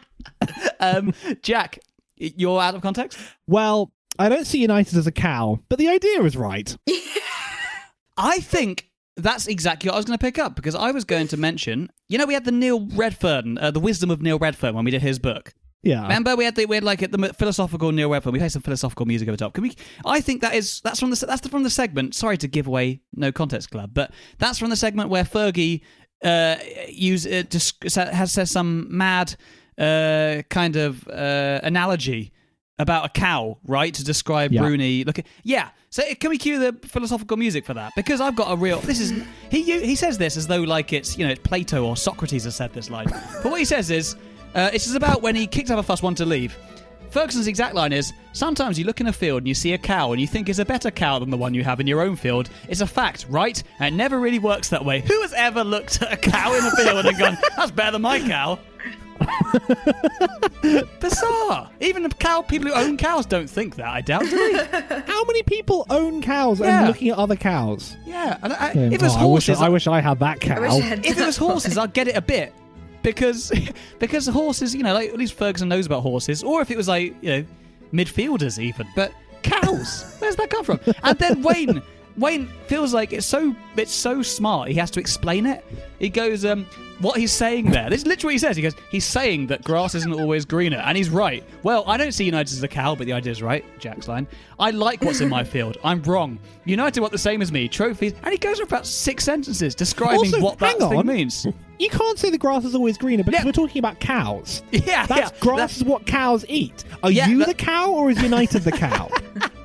[0.80, 1.78] um, Jack,
[2.16, 3.18] you're out of context?
[3.46, 6.76] well, I don't see United as a cow, but the idea is right.
[8.16, 11.28] I think that's exactly what I was going to pick up because I was going
[11.28, 14.74] to mention, you know, we had the Neil Redfern, uh, the wisdom of Neil Redfern
[14.74, 15.54] when we did his book.
[15.82, 16.02] Yeah.
[16.02, 18.32] Remember, we had the, we had like the philosophical Neil Redfern.
[18.32, 19.54] We played some philosophical music over top.
[19.54, 19.74] Can we?
[20.06, 22.14] I think that is that's from the that's from the segment.
[22.14, 25.80] Sorry to give away no context club, but that's from the segment where Fergie
[26.22, 26.56] uh,
[26.88, 29.34] use uh, dis- has says some mad
[29.76, 32.32] uh, kind of uh, analogy
[32.78, 34.62] about a cow, right, to describe Yeah.
[34.62, 35.04] Rooney.
[35.04, 35.70] Look, at, yeah.
[35.90, 37.92] So can we cue the philosophical music for that?
[37.96, 38.78] Because I've got a real.
[38.80, 39.12] This is
[39.50, 42.54] he he says this as though like it's you know it's Plato or Socrates has
[42.54, 43.08] said this line,
[43.42, 44.16] but what he says is
[44.54, 46.56] uh, it's just about when he kicked up a fuss, wanted to leave.
[47.10, 50.12] Ferguson's exact line is Sometimes you look in a field and you see a cow
[50.12, 52.16] and you think it's a better cow than the one you have in your own
[52.16, 52.48] field.
[52.70, 53.62] It's a fact, right?
[53.78, 55.00] And it never really works that way.
[55.02, 58.00] Who has ever looked at a cow in a field and gone, That's better than
[58.02, 58.58] my cow?
[61.00, 61.70] Bizarre.
[61.80, 64.64] Even the cow people who own cows don't think that, I doubt, do they?
[65.06, 66.78] How many people own cows Yeah.
[66.78, 67.96] and looking at other cows?
[68.06, 68.38] Yeah.
[68.42, 68.82] And I, Yeah.
[68.86, 70.56] if it was Oh, I wish horses, I wish I had that cow.
[70.56, 71.76] I wish I had if it was horses.
[71.78, 72.54] I'd get it a bit
[73.02, 73.52] because
[73.98, 76.42] because horses, you know, like at least Ferguson knows about horses.
[76.42, 77.44] Or if it was like you know
[77.92, 80.80] midfielders even, but cows, where's that come from?
[81.02, 81.82] And then Wayne.
[82.18, 84.68] Wayne feels like it's so it's so smart.
[84.68, 85.64] He has to explain it.
[85.98, 86.66] He goes, um,
[87.02, 87.90] what he's saying there.
[87.90, 88.56] This is literally what he says.
[88.56, 91.44] He goes, he's saying that grass isn't always greener, and he's right.
[91.62, 93.64] Well, I don't see United as a cow, but the idea is right.
[93.78, 94.26] Jack's line.
[94.58, 95.78] I like what's in my field.
[95.84, 96.38] I'm wrong.
[96.64, 97.68] United want the same as me.
[97.68, 101.46] Trophies, and he goes for about six sentences describing Also, what that hang thing means.
[101.82, 103.44] You can't say the grass is always greener because Yeah.
[103.46, 104.62] we're talking about cows.
[104.70, 105.38] Yeah, That's yeah.
[105.40, 106.84] grass That's- is what cows eat.
[107.02, 109.08] Are Yeah, you that- the cow or is United the cow?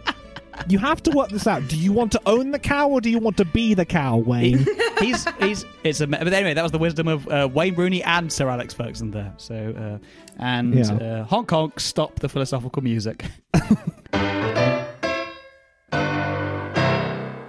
[0.68, 1.68] you have to work this out.
[1.68, 4.18] Do you want to own the cow or do you want to be the cow,
[4.18, 4.66] Wayne?
[5.00, 8.34] he's he's it's a but anyway that was the wisdom of uh, Wayne Rooney and
[8.34, 9.32] Sir Alex Ferguson there.
[9.38, 10.06] So uh,
[10.40, 10.94] and Yeah.
[10.96, 13.26] uh, Hong Kong stop the philosophical music.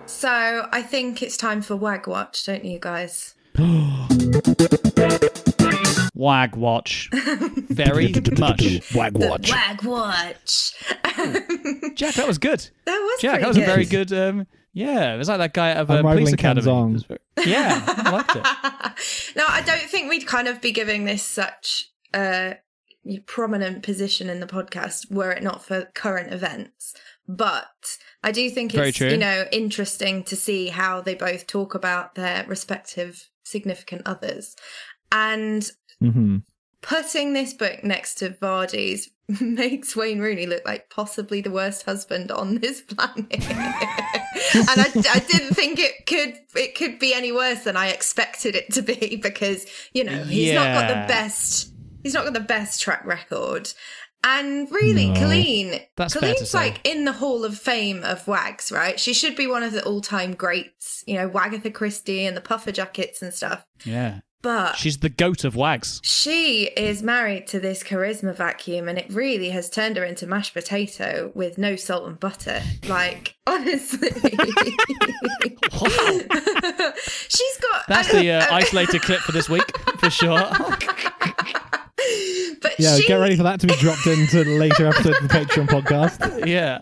[0.07, 3.35] So I think it's time for Wag Watch, don't you guys?
[6.15, 8.95] Wag watch, very much.
[8.95, 9.51] Wag watch.
[9.53, 10.75] Wag Watch.
[11.95, 12.69] Jack, that was good.
[12.87, 14.13] That was Jack, that was a very good.
[14.13, 16.67] Um, yeah, it was like that guy out of I'm uh, Police rivaling Academy.
[16.67, 17.07] Zong.
[17.07, 17.21] Very-
[17.51, 18.43] Yeah, I liked it.
[19.37, 22.57] no, I don't think we'd kind of be giving this such a
[23.27, 26.95] prominent position in the podcast were it not for current events.
[27.29, 27.69] But
[28.25, 32.45] I do think it's you know interesting to see how they both talk about their
[32.47, 34.55] respective significant others,
[35.11, 35.71] and
[36.01, 36.39] hmm
[36.81, 42.31] putting this book next to Vardy's makes Wayne Rooney look like possibly the worst husband
[42.31, 43.27] on this planet.
[43.31, 48.55] and I, I didn't think it could it could be any worse than I expected
[48.55, 51.73] it to be because you know he's not got the best
[52.03, 53.71] he's not got the best track record.
[54.25, 55.15] And really, No.
[55.21, 58.99] Coleen, That's fair to Coleen's like in the Hall of Fame of Wags, right?
[58.99, 62.73] She should be one of the all-time greats, you know, Wagatha Christie and the puffer
[62.73, 63.65] jackets and stuff.
[63.85, 66.01] Yeah, But she's the goat of wags.
[66.03, 70.53] she is married to this charisma vacuum, and it really has turned her into mashed
[70.53, 72.61] potato with no salt and butter.
[72.89, 74.11] Like, honestly.
[77.29, 77.85] She's got.
[77.89, 79.65] That's the uh, isolated clip for this week
[79.99, 80.43] for sure.
[82.61, 85.29] But Yeah, she, get ready for that to be dropped into the later episodes of
[85.29, 86.47] the Patreon podcast.
[86.47, 86.81] yeah.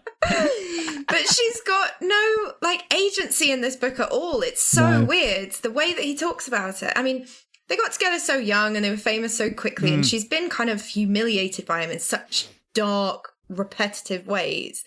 [1.09, 4.41] But she's got no like agency in this book at all.
[4.43, 5.05] It's so No.
[5.05, 6.93] weird the way that he talks about it.
[6.97, 7.27] I mean,
[7.69, 10.09] they got together so young and they were famous so quickly, and Mm.
[10.11, 14.85] she's been kind of humiliated by him in such dark, repetitive ways.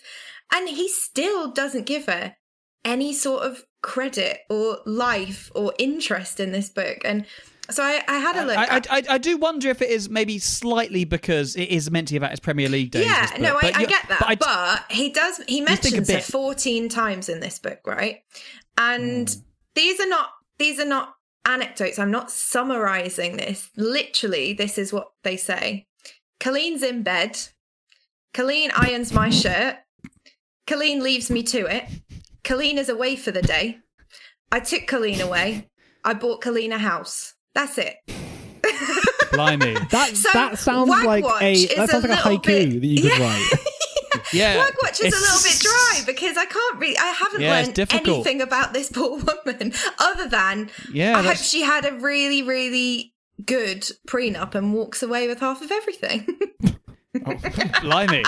[0.52, 2.34] And he still doesn't give her
[2.84, 6.98] any sort of credit or life or interest in this book.
[7.04, 7.24] And
[7.70, 8.56] so I, I had a um, look.
[8.56, 12.14] I, I, I, do wonder if it is maybe slightly because it is meant to
[12.14, 13.06] be about his Premier League days.
[13.06, 15.40] Yeah, no, I, I get that, but but, he does.
[15.48, 18.22] He You think a mentions it fourteen times in this book, right?
[18.78, 19.40] And hmm.
[19.74, 21.14] these are not these are not
[21.44, 21.98] anecdotes.
[21.98, 23.70] I'm not summarizing this.
[23.76, 25.86] Literally, this is what they say.
[26.40, 27.38] Coleen's in bed.
[28.34, 29.76] Coleen irons my shirt.
[30.66, 31.84] Coleen leaves me to it.
[32.44, 33.78] Coleen is away for the day.
[34.52, 35.68] I took Coleen away.
[36.04, 37.34] I bought Coleen a house.
[37.54, 37.96] That's it.
[39.32, 39.74] Blimey.
[39.90, 43.02] That So, that sounds like a that sounds a like a haiku bit- that you
[43.10, 43.50] could write.
[44.32, 44.56] yeah.
[44.58, 47.78] Wag Watch is a little bit dry because I can't really, I haven't Yeah, learned
[47.92, 53.14] anything about this poor woman other than Yeah, I hope she had a really, really
[53.44, 56.26] good prenup and walks away with half of everything.
[57.26, 57.34] Oh,
[57.82, 58.22] blimey.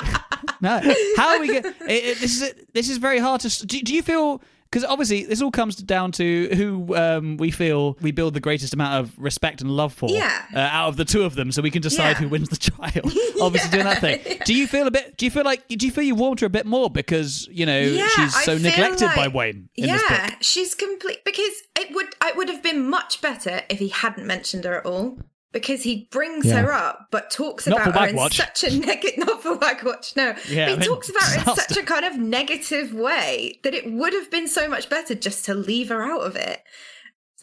[0.61, 0.81] No.
[1.17, 1.65] How are we get?
[1.67, 3.67] It, it, this is this is very hard to.
[3.67, 4.43] Do, do you feel?
[4.73, 8.73] Because obviously, this all comes down to who um, we feel we build the greatest
[8.73, 10.33] amount of respect and love for Yeah.
[10.55, 12.15] uh, out of the two of them, so we can decide Yeah.
[12.21, 13.13] who wins the child.
[13.43, 14.39] obviously, doing that thing.
[14.47, 15.19] Do you feel a bit?
[15.19, 15.69] Do you feel like?
[15.69, 18.57] Do you feel you warmed her a bit more because you know Yeah, she's so
[18.57, 20.11] neglected by Wayne in this book?
[20.11, 24.27] yeah, she's complete because it would it would have been much better if he hadn't
[24.27, 25.19] mentioned her at all.
[25.53, 26.63] Because he brings Yeah.
[26.63, 28.35] her up, but talks Not about her in Bagwatch.
[28.35, 29.19] such a negative.
[29.27, 30.29] Not for Bagwatch, no.
[30.29, 33.61] Yeah, but he I mean, talks about her in such a kind of negative way
[33.63, 36.63] that it would have been so much better just to leave her out of it.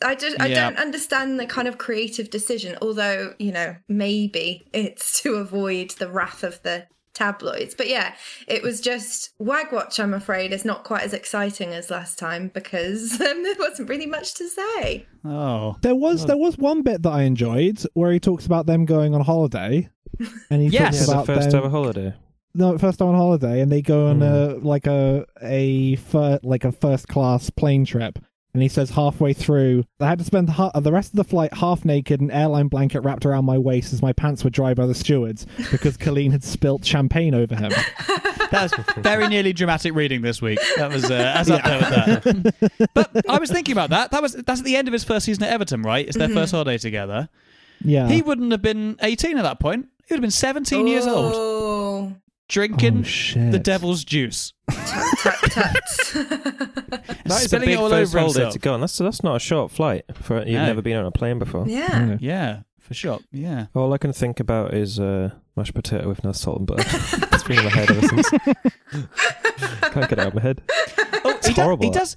[0.01, 0.69] I just I Yeah.
[0.69, 2.77] don't understand the kind of creative decision.
[2.81, 6.87] Although you know maybe it's to avoid the wrath of the
[7.19, 7.75] tabloids.
[7.75, 8.15] But yeah,
[8.47, 9.99] it was just Wagwatch.
[10.01, 14.05] I'm afraid is not quite as exciting as last time because um, there wasn't really
[14.07, 15.05] much to say.
[15.25, 18.85] Oh, There was there was one bit that I enjoyed where he talks about them
[18.85, 19.89] going on holiday,
[20.49, 22.13] and he Yes, talks the about first them, ever holiday.
[22.55, 26.65] No, first time on holiday, and they go on a like a a fir- like
[26.65, 28.17] a first class plane trip.
[28.53, 31.53] And he says halfway through, I had to spend ha- the rest of the flight
[31.53, 34.87] half naked, an airline blanket wrapped around my waist as my pants were dry by
[34.87, 37.71] the stewards because Coleen had spilt champagne over him.
[38.51, 40.57] That was very nearly dramatic reading this week.
[40.77, 41.77] That was uh, as up there
[42.23, 42.89] with that.
[42.95, 44.09] But I was thinking about that.
[44.09, 46.07] That was that's at the end of his first season at Everton, right?
[46.07, 46.33] It's their Mhm.
[46.33, 47.29] first holiday together.
[47.85, 48.07] Yeah.
[48.07, 49.85] He wouldn't have been 18 at that point.
[50.07, 51.78] He would have been 17 years old, Oh,
[52.49, 53.05] drinking
[53.37, 55.81] Oh, the devil's juice, That
[57.25, 58.53] is a spilling big it all first over holiday himself.
[58.53, 58.81] to go on.
[58.81, 60.65] That's that's not a short flight for you've No.
[60.65, 61.67] never been on a plane before.
[61.67, 62.17] yeah.
[62.19, 63.19] Yeah, for sure.
[63.31, 63.67] Yeah.
[63.75, 66.83] All I can think about is uh, mashed potato with no salt and butter.
[66.87, 68.29] it's been in my head ever since.
[69.91, 70.61] Can't get it out of my head.
[71.23, 72.15] Oh, he, do- horrible, he does.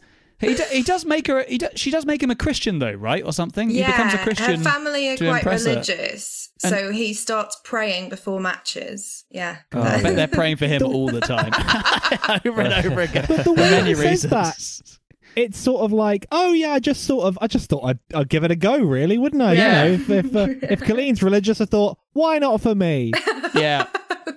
[0.48, 1.44] He, do, he does make her.
[1.44, 3.70] He do, she does make him a Christian though, right, or something.
[3.70, 4.56] Yeah, he becomes a Christian.
[4.56, 5.70] her family are quite impress her.
[5.70, 9.24] religious, And- so he starts praying before matches.
[9.30, 11.52] Yeah, Oh, I bet they're praying for him all the time,
[12.46, 13.24] over and over again.
[13.28, 14.30] But the for way many he says reasons.
[14.30, 14.98] that,
[15.34, 18.28] it's sort of like, oh yeah, I just sort of, I just thought I'd, I'd
[18.28, 19.52] give it a go, really, wouldn't I?
[19.54, 19.84] Yeah.
[19.84, 23.12] You know, if if, uh, if Coleen's religious, I thought, why not for me?
[23.54, 23.86] Yeah,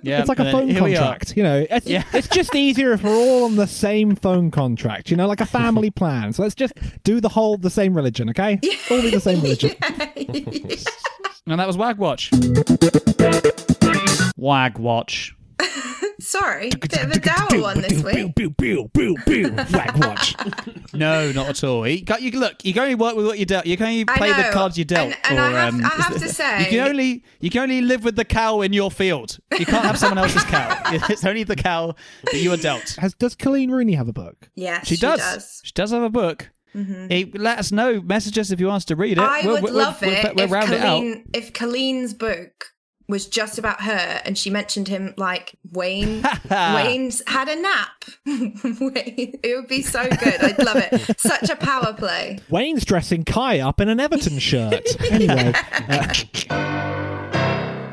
[0.02, 0.20] yeah.
[0.20, 0.98] it's like a and then phone here we are.
[1.04, 1.66] contract, you know.
[1.70, 2.02] It's, Yeah.
[2.12, 5.46] it's just easier if we're all on the same phone contract, you know, like a
[5.46, 6.34] family plan.
[6.34, 8.60] So let's just do the whole the same religion, okay?
[8.90, 9.74] All be the same religion.
[11.48, 12.30] And that was Wag Watch.
[14.36, 15.34] Wag Watch.
[16.26, 18.34] Sorry, bit of a dour one this week.
[19.72, 20.34] Wag watch.
[20.92, 21.86] No, not at all.
[21.86, 22.64] You, got, you look.
[22.64, 23.66] You can only work with what you dealt.
[23.66, 25.08] You can only play the cards you dealt.
[25.08, 28.02] and- and I have- um, I have to you can only you can only live
[28.02, 29.38] with the cow in your field.
[29.58, 30.80] You can't have someone else's cow.
[31.10, 32.96] It's only the cow that you are dealt.
[32.98, 34.48] Has does Coleen Rooney have a book?
[34.54, 35.60] Yes, She does.
[35.64, 36.50] She does have a book.
[36.74, 37.10] Mhm.
[37.10, 38.00] Hey, let us know.
[38.00, 39.22] Message us if you want us to read it.
[39.22, 41.02] I We'll- would we'll- love we'll, it We'll, if, round it out.
[41.34, 42.72] If Coleen's book
[43.08, 46.22] was just about her and she mentioned him like Wayne.
[46.50, 48.04] Wayne's had a nap.
[48.26, 50.40] Wayne, it would be so good.
[50.42, 51.20] I'd love it.
[51.20, 52.40] Such a power play.
[52.50, 54.84] Wayne's dressing Kai up in an Everton shirt.
[55.12, 55.52] anyway,
[55.88, 56.12] uh,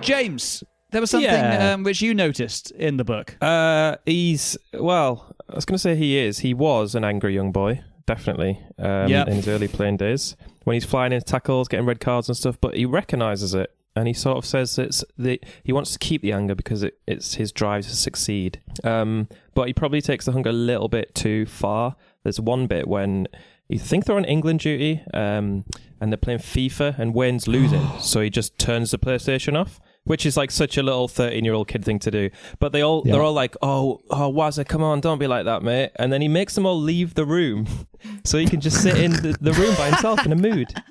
[0.01, 1.73] James, there was something Yeah.
[1.73, 3.37] um, which you noticed in the book.
[3.41, 5.33] Uh, he's well.
[5.49, 6.39] I was going to say he is.
[6.39, 8.59] He was an angry young boy, definitely.
[8.79, 9.27] Um, Yep.
[9.27, 12.57] in his early playing days, when he's flying into tackles, getting red cards and stuff.
[12.59, 16.21] But he recognises it, and he sort of says it's the he wants to keep
[16.21, 18.59] the anger because it, it's his drive to succeed.
[18.83, 21.95] Um, but he probably takes the hunger a little bit too far.
[22.23, 23.27] There's one bit when
[23.69, 25.65] you think they're on England duty, um,
[26.01, 29.79] and they're playing FIFA, and Wayne's losing, so he just turns the PlayStation off.
[30.05, 32.29] which is like such a little thirteen-year-old kid thing to do.
[32.59, 33.13] But they all Yeah.
[33.13, 36.21] they're all like, "Oh, oh, Wazza, come on, don't be like that, mate." And then
[36.21, 37.67] he makes them all leave the room
[38.25, 40.73] so he can just sit in the, the room by himself in a mood.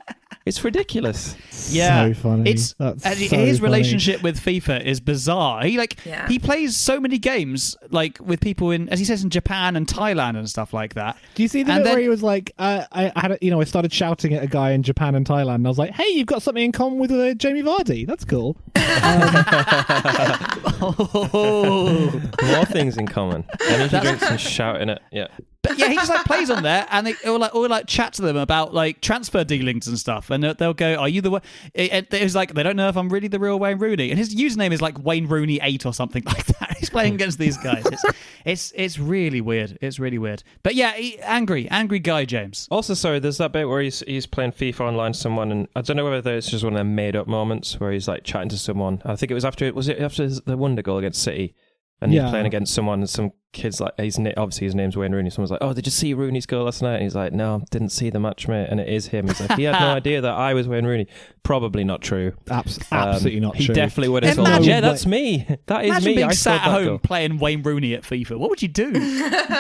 [0.45, 1.37] It's ridiculous.
[1.71, 2.51] Yeah, So funny.
[2.51, 3.61] It's That's and so his funny.
[3.61, 5.63] relationship with FIFA is bizarre.
[5.65, 6.27] He like Yeah.
[6.29, 9.87] he plays so many games like with people in, as he says, in Japan and
[9.87, 11.17] Thailand and stuff like that.
[11.37, 13.33] Do you see the And bit then- where he was like, uh, I I had,
[13.33, 15.71] a, you know, I started shouting at a guy in Japan and Thailand, and I
[15.71, 18.07] was like, "Hey, you've got something in common with uh, Jamie Vardy.
[18.07, 18.57] That's cool."
[20.85, 22.11] Oh.
[22.43, 23.45] More things in common.
[23.69, 25.01] Energy drinks and shouting it.
[25.13, 25.29] Yeah.
[25.63, 28.15] But yeah, he just like plays on there, and they all like or like chat
[28.15, 31.31] to them about like transfer dealings and stuff, and they'll- they'll go, "Are you the
[31.31, 31.43] one?"
[31.73, 34.19] It, it, it's like they don't know if I'm really the real Wayne Rooney, and
[34.19, 36.77] his username is like Wayne Rooney eight or something like that.
[36.79, 37.85] He's playing against these guys.
[37.87, 38.05] It's
[38.45, 39.79] it's it's really weird.
[39.81, 40.43] It's really weird.
[40.65, 42.67] But yeah, he, angry, angry guy, James.
[42.71, 45.83] Also, sorry, there's that bit where he's he's playing FIFA online to someone, and I
[45.83, 48.49] don't know whether it's just one of them made up moments where he's like chatting
[48.49, 49.01] to someone.
[49.05, 51.55] I think it was after was it after the Wonder goal against City,
[52.03, 52.23] and Yeah.
[52.23, 55.31] he's playing against someone, and some kids like he's obviously his name's Wayne Rooney.
[55.31, 57.91] Someone's like, "Oh, did you see Rooney's goal last night?" And he's like, "No, didn't
[57.91, 59.29] see the match, mate." And it is him.
[59.29, 61.07] He's like, he had no idea that I was Wayne Rooney.
[61.43, 62.33] Probably not true.
[62.51, 63.75] Abs- Um, absolutely not He true.
[63.75, 65.47] definitely would have told "Yeah, that's me.
[65.67, 66.15] That is Imagine me.
[66.17, 68.39] being I sat at home goal." playing Wayne Rooney at FIFA.
[68.39, 68.93] What would you do?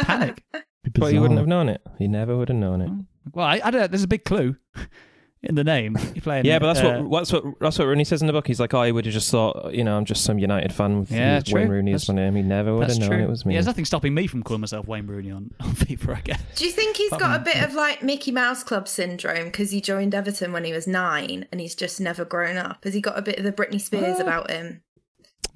[0.02, 0.42] Panic.
[0.94, 1.80] But he wouldn't have known it.
[1.98, 2.90] He never would have known it.
[3.34, 3.80] Well, I, I don't.
[3.82, 3.86] know.
[3.86, 4.56] There's a big clue
[5.42, 5.96] in the name.
[6.14, 6.44] You're playing.
[6.44, 8.46] Yeah, but that's uh, what that's what that's what Rooney says in the book.
[8.46, 11.10] He's like, I would have just thought, you know, I'm just some United fan with
[11.10, 11.60] Yeah, with true.
[11.60, 12.34] Wayne Rooney That's- is my name.
[12.36, 13.22] He never would have known true.
[13.22, 13.54] it was me.
[13.54, 16.16] Yeah, there's nothing stopping me from calling myself Wayne Rooney on, on FIFA.
[16.16, 16.40] I guess.
[16.56, 19.80] Do you think he's got a bit of like Mickey Mouse Club syndrome because he
[19.80, 22.84] joined Everton when he was nine and he's just never grown up?
[22.84, 24.82] Has he got a bit of the Britney Spears Uh, about him?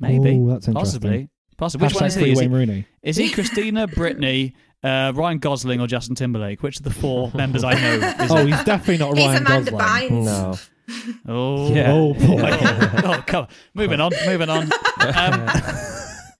[0.00, 0.36] Maybe.
[0.36, 1.00] Ooh, that's interesting.
[1.00, 1.28] Possibly.
[1.56, 1.86] Possibly.
[1.86, 2.20] Which one is he?
[2.20, 2.86] free Is he, Wayne Rooney.
[3.02, 4.52] is he Christina, Britney,
[4.82, 6.62] uh, Ryan Gosling, or Justin Timberlake?
[6.62, 8.48] Which of the four members I know is Oh, it?
[8.48, 10.10] he's definitely not He's Ryan Amanda Gosling.
[10.10, 10.24] Bynes.
[10.24, 10.54] No.
[11.28, 11.92] Oh, Yeah.
[11.92, 12.48] Oh boy.
[13.04, 13.48] oh, come on.
[13.74, 14.12] Moving on.
[14.24, 14.70] Moving on.
[15.00, 15.48] Um,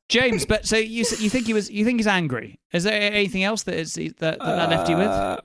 [0.08, 2.60] James, but so you you think he was you think he's angry?
[2.72, 5.08] Is there anything else that is that that, that left you with?
[5.08, 5.38] Uh,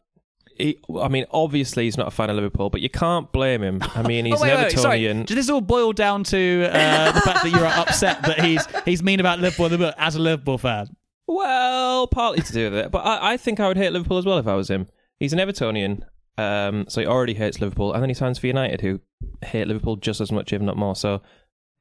[0.55, 3.81] he, I mean, obviously he's not a fan of Liverpool, but you can't blame him.
[3.95, 4.99] I mean, he's oh, wait, an wait, sorry.
[5.01, 5.25] Evertonian.
[5.25, 9.01] Does this all boil down to uh, the fact that you're upset that he's he's
[9.01, 10.95] mean about Liverpool in the book as a Liverpool fan?
[11.33, 14.25] Well, partly to do with it, but I, I think I would hate Liverpool as
[14.25, 14.87] well if I was him.
[15.17, 16.03] He's an Evertonian,
[16.37, 18.99] um, so he already hates Liverpool, and then he signs for United, who
[19.41, 20.93] hate Liverpool just as much, if not more.
[20.93, 21.21] So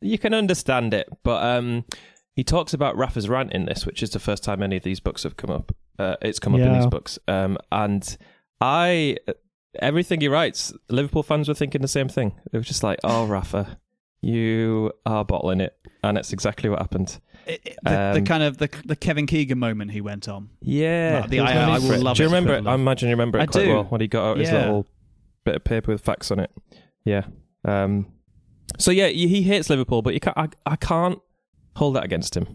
[0.00, 1.08] you can understand it.
[1.24, 1.84] But um,
[2.36, 5.00] he talks about Rafa's rant in this, which is the first time any of these
[5.00, 5.74] books have come up.
[5.98, 8.16] Uh, it's come up in these books, um, and
[8.60, 9.16] I
[9.80, 12.34] everything he writes, Liverpool fans were thinking the same thing.
[12.52, 13.78] They were just like, "Oh, Rafa,
[14.20, 17.18] you are bottling it," and it's exactly what happened.
[17.46, 20.50] It- it- the, the Um, kind of the the Kevin Keegan moment he went on.
[20.60, 22.66] Yeah, Like, the he I- I will love Do you remember it?
[22.66, 23.68] I imagine you remember it I quite do.
[23.74, 24.58] well when he got out his Yeah.
[24.58, 24.86] little
[25.44, 26.50] bit of paper with facts on it.
[27.04, 27.24] Yeah.
[27.64, 28.06] Um,
[28.78, 30.36] so yeah, he he hates Liverpool, but you can't.
[30.38, 31.18] I, I can't
[31.76, 32.46] hold that against him.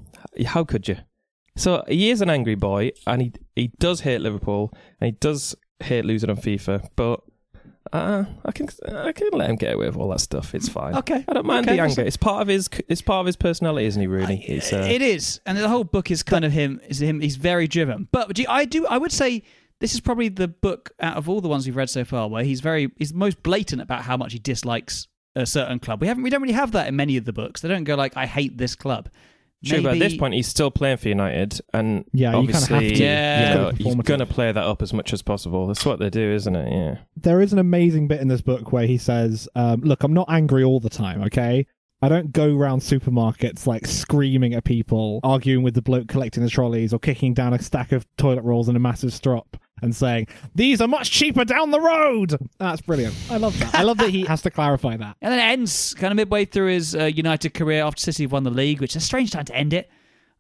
[0.45, 0.97] How could you?
[1.57, 5.55] So he is an angry boy, and he he does hate Liverpool, and he does
[5.81, 7.21] hate losing on FIFA, but.
[7.93, 10.55] Uh, I can I can let him get away with all that stuff.
[10.55, 10.95] It's fine.
[10.95, 11.23] Okay.
[11.27, 12.01] I don't mind Okay, the anger.
[12.01, 12.67] It's part of his.
[12.89, 14.07] It's part of his personality, isn't he?
[14.07, 16.81] Really, it's, uh, it is, and the whole book is kind of him.
[16.88, 17.21] Is him?
[17.21, 18.07] He's very driven.
[18.11, 18.86] But do you- I do.
[18.88, 19.43] I would say
[19.79, 22.43] this is probably the book out of all the ones we've read so far where
[22.43, 22.91] he's very.
[22.97, 26.01] He's most blatant about how much he dislikes a certain club.
[26.01, 26.23] We haven't.
[26.23, 27.61] We don't really have that in many of the books.
[27.61, 29.09] They don't go like, "I hate this club."
[29.66, 32.72] True, but at this point he's still playing for United, and Yeah, you kinda have
[32.72, 33.03] obviously, to.
[33.03, 33.49] Yeah.
[33.49, 35.68] you know, he's going to play that up as much as possible.
[35.68, 36.72] That's what they do, isn't it?
[36.72, 36.97] Yeah.
[37.18, 40.28] there is an amazing bit in this book where he says, um, "Look, I'm not
[40.30, 41.24] angry all the time.
[41.24, 41.66] Okay."
[42.06, 46.49] I don't go around supermarkets like screaming at people, arguing with the bloke collecting the
[46.51, 50.28] trolleys, or kicking down a stack of toilet rolls in a massive strop and saying,
[50.53, 52.36] These are much cheaper down the road.
[52.60, 53.16] That's brilliant.
[53.32, 53.74] I love that.
[53.74, 55.18] I love that he has to clarify that.
[55.20, 58.32] And then it ends kind of midway through his uh, United career after City have
[58.32, 59.89] won the league, which is a strange time to end it.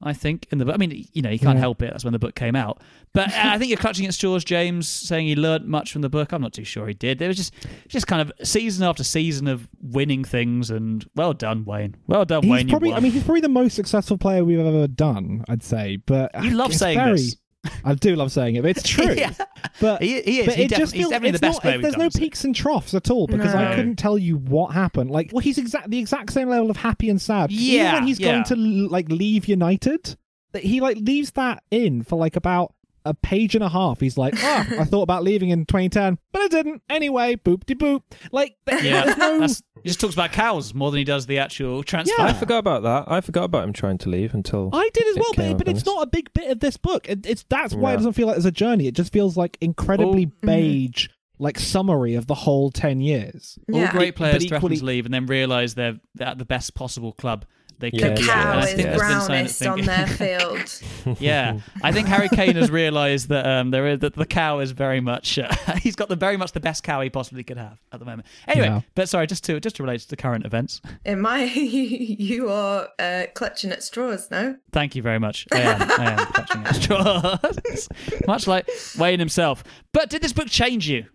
[0.05, 0.75] I think in the book.
[0.75, 1.61] I mean, you know, you can't Yeah.
[1.61, 1.89] help it.
[1.91, 2.79] That's when the book came out.
[3.13, 6.09] But uh, I think you're clutching at straws, James, saying he learnt much from the
[6.09, 6.31] book.
[6.31, 7.17] I'm not too sure he did.
[7.19, 7.53] There was just,
[7.87, 11.95] just kind of season after season of winning things, and well done, Wayne.
[12.07, 12.67] Well done, He's Wayne.
[12.67, 12.97] you probably, won.
[12.97, 15.95] I mean, he's probably the most successful player we've ever done, I'd say.
[15.97, 17.35] But You love saying very, this.
[17.83, 19.13] I do love saying it, but it's true.
[19.13, 19.33] Yeah.
[19.81, 20.45] But He- he is.
[20.45, 22.55] But He it just he's feels definitely the best not- player There's no peaks and
[22.55, 23.59] troughs at all because No.
[23.59, 25.09] I couldn't tell you what happened.
[25.09, 27.51] Like, well, he's exact the exact same level of happy and sad.
[27.51, 28.31] Even Yeah, when he's yeah.
[28.31, 28.55] going to
[28.89, 30.17] like leave United,
[30.53, 32.74] he like leaves that in for like about
[33.05, 33.99] a page and a half.
[33.99, 36.81] He's like, oh, I thought about leaving in 2010, but I didn't.
[36.89, 38.01] Anyway, boop de boop.
[38.31, 39.39] Like, yeah, no.
[39.39, 42.15] That's- he just talks about cows more than he does the actual transfer.
[42.17, 42.25] Yeah.
[42.29, 43.05] I forgot about that.
[43.11, 45.85] I forgot about him trying to leave until I did as well, but, but it's
[45.85, 47.07] not a big bit of this book.
[47.07, 48.87] It, it's that's why it doesn't feel like there's a journey.
[48.87, 50.47] It just feels like incredibly Oh, mm-hmm.
[50.47, 51.07] beige.
[51.37, 53.59] like summary of the whole ten years.
[53.71, 56.45] All great players But threaten equally- to leave and then realise they're, they're at the
[56.45, 57.45] best possible club
[57.79, 58.27] they Yeah, could The be.
[58.27, 60.07] yeah, cow I is think there's been something brownest on their
[61.05, 61.19] field.
[61.21, 64.71] yeah, I think Harry Kane has realised that um, there is that the cow is
[64.71, 67.79] very much uh, he's got the very much the best cow he possibly could have
[67.91, 68.27] at the moment.
[68.47, 68.81] Anyway, Yeah.
[68.95, 70.81] but sorry, just to just to relate to the current events.
[71.05, 74.55] In my, you are uh, clutching at straws, no?
[74.71, 75.47] Thank you very much.
[75.51, 75.81] I am.
[75.81, 77.89] I am clutching at straws,
[78.27, 79.63] much like Wayne himself.
[79.93, 81.05] But did this book change you,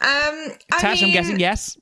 [0.00, 1.02] Um, I Tash?
[1.02, 1.76] I'm guessing yes.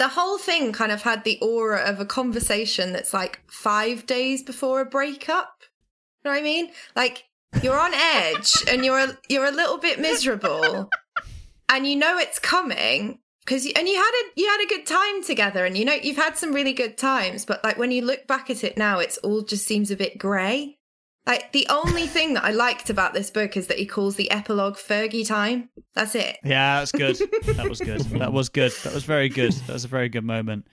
[0.00, 4.42] The whole thing kind of had the aura of a conversation that's like five days
[4.42, 5.58] before a breakup.
[5.60, 6.70] You know what I mean?
[6.96, 7.24] Like
[7.62, 10.88] you're on edge and you're a, you're a little bit miserable,
[11.68, 15.22] and you know it's coming because and you had a you had a good time
[15.22, 17.44] together, and you know you've had some really good times.
[17.44, 20.16] But like when you look back at it now, it's all just seems a bit
[20.16, 20.78] grey.
[21.26, 24.30] Like the only thing that I liked about this book is that he calls the
[24.30, 25.68] epilogue Fergie time.
[25.94, 26.38] That's it.
[26.42, 27.16] Yeah, that's good.
[27.56, 28.00] That was good.
[28.18, 28.72] That was good.
[28.84, 29.52] That was very good.
[29.52, 30.66] That was a very good moment.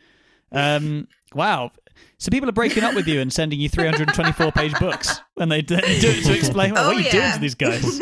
[0.52, 1.72] Um, wow.
[2.18, 5.62] So people are breaking up with you and sending you 324 page books when they
[5.62, 7.82] do do it to explain what, Oh, what are you doing to these guys.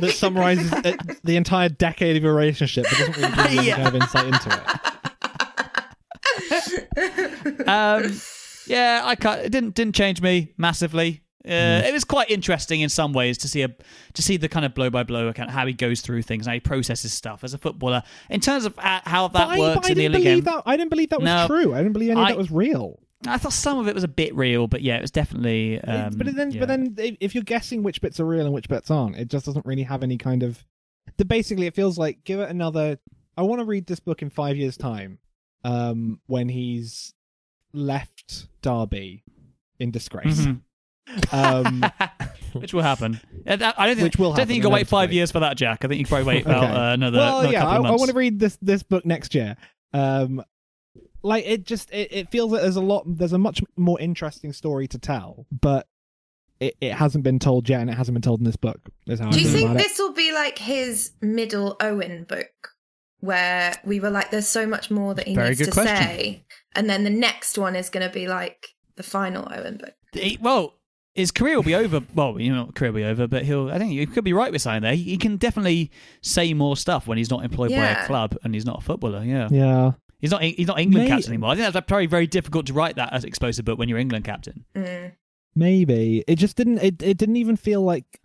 [0.00, 3.66] that summarizes uh, the entire decade of your relationship, but doesn't really give you any
[3.68, 3.76] Yeah.
[3.76, 4.62] kind of insight into
[7.56, 7.68] it.
[7.68, 8.20] um,
[8.66, 11.22] yeah, I can't, it didn't didn't change me massively.
[11.44, 13.68] Uh, It was quite interesting in some ways to see a
[14.14, 16.52] to see the kind of blow by blow account how he goes through things, how
[16.52, 18.02] he processes stuff as a footballer.
[18.28, 20.62] In terms of how that I, works I in the believe game, that.
[20.66, 21.46] I didn't believe that was No.
[21.46, 21.74] true.
[21.74, 22.98] I didn't believe any of that was real.
[23.26, 25.80] I thought some of it was a bit real, but yeah, it was definitely.
[25.80, 26.60] Um, but then, yeah.
[26.60, 29.44] but then, if- you're guessing which bits are real and which bits aren't, it just
[29.46, 30.64] doesn't really have any kind of.
[31.16, 32.98] The basically, it feels like give it another.
[33.36, 35.18] I want to read this book in five years' time,
[35.64, 37.12] um, when he's
[37.72, 39.24] left Derby
[39.78, 40.40] in disgrace.
[40.42, 40.60] Mhm.
[41.32, 41.84] Um,
[42.52, 43.20] which will happen.
[43.44, 45.40] That- I don't think, Which will don't think you can happen wait five years for
[45.40, 45.84] that, Jack.
[45.84, 46.72] I think you can probably wait about Okay.
[46.72, 48.00] uh, another, well, another yeah, couple I, of I months.
[48.00, 49.56] want to read this this book next year.
[49.92, 50.42] Um,
[51.22, 54.52] like it just it, it feels that there's a lot there's a much more interesting
[54.52, 55.86] story to tell, but
[56.60, 58.80] it, it hasn't been told yet, and it hasn't been told in this book.
[59.06, 59.84] Is how Do I you think about it.
[59.84, 62.70] this will be like his middle Owen book,
[63.20, 65.96] where we were like, "There's so much more that he Very needs to question.
[65.96, 66.44] say,"
[66.74, 69.94] and then the next one is going to be like the final Owen book.
[70.40, 70.74] Well,
[71.18, 72.00] his career will be over.
[72.14, 73.70] Well, you know, not career will be over, but he'll.
[73.70, 74.94] I think you could be right with saying there.
[74.94, 75.90] He, he can definitely
[76.22, 78.04] say more stuff when he's not employed by Yeah.
[78.04, 79.22] a club and he's not a footballer.
[79.24, 79.92] Yeah, Yeah.
[80.20, 80.42] he's not.
[80.42, 81.50] He's not England May- captain anymore.
[81.50, 84.24] I think that's very, very difficult to write that as explosive book when you're England
[84.24, 84.64] captain.
[84.74, 85.12] Mm.
[85.54, 86.78] Maybe it just didn't.
[86.78, 88.20] It it didn't even feel like.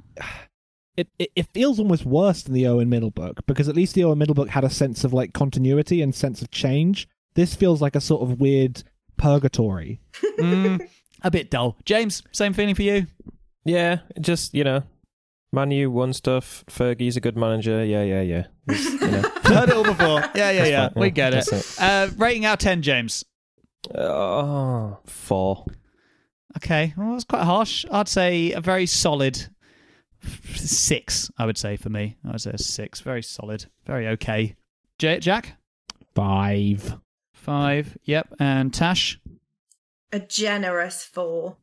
[0.95, 4.03] It, it it feels almost worse than the Owen Middle book because at least the
[4.03, 7.07] Owen Middle book had a sense of like continuity and sense of change.
[7.33, 8.83] This feels like a sort of weird
[9.17, 9.99] purgatory.
[10.37, 10.87] Mm,
[11.23, 11.77] a bit dull.
[11.85, 13.07] James, same feeling for you.
[13.65, 14.83] Yeah, just you know,
[15.51, 16.63] Manu won stuff.
[16.67, 17.83] Fergie's a good manager.
[17.85, 18.45] Yeah, yeah, yeah.
[18.67, 20.21] It's, you know, Heard it all before.
[20.35, 20.89] Yeah, yeah, That's yeah.
[20.95, 21.45] We get it.
[21.49, 23.23] That's Uh, rating out ten, James.
[23.95, 25.65] oh, four.
[26.57, 27.85] Okay, well, that's quite harsh.
[27.91, 29.47] I'd say a very solid
[30.55, 31.31] six.
[31.37, 33.01] I would say for me, I would say a six.
[33.01, 33.65] Very solid.
[33.85, 34.55] Very okay.
[34.99, 35.57] J- Jack,
[36.15, 36.97] Five.
[37.33, 37.97] five.
[38.03, 39.19] Yep, and Tash.
[40.13, 41.57] A generous four.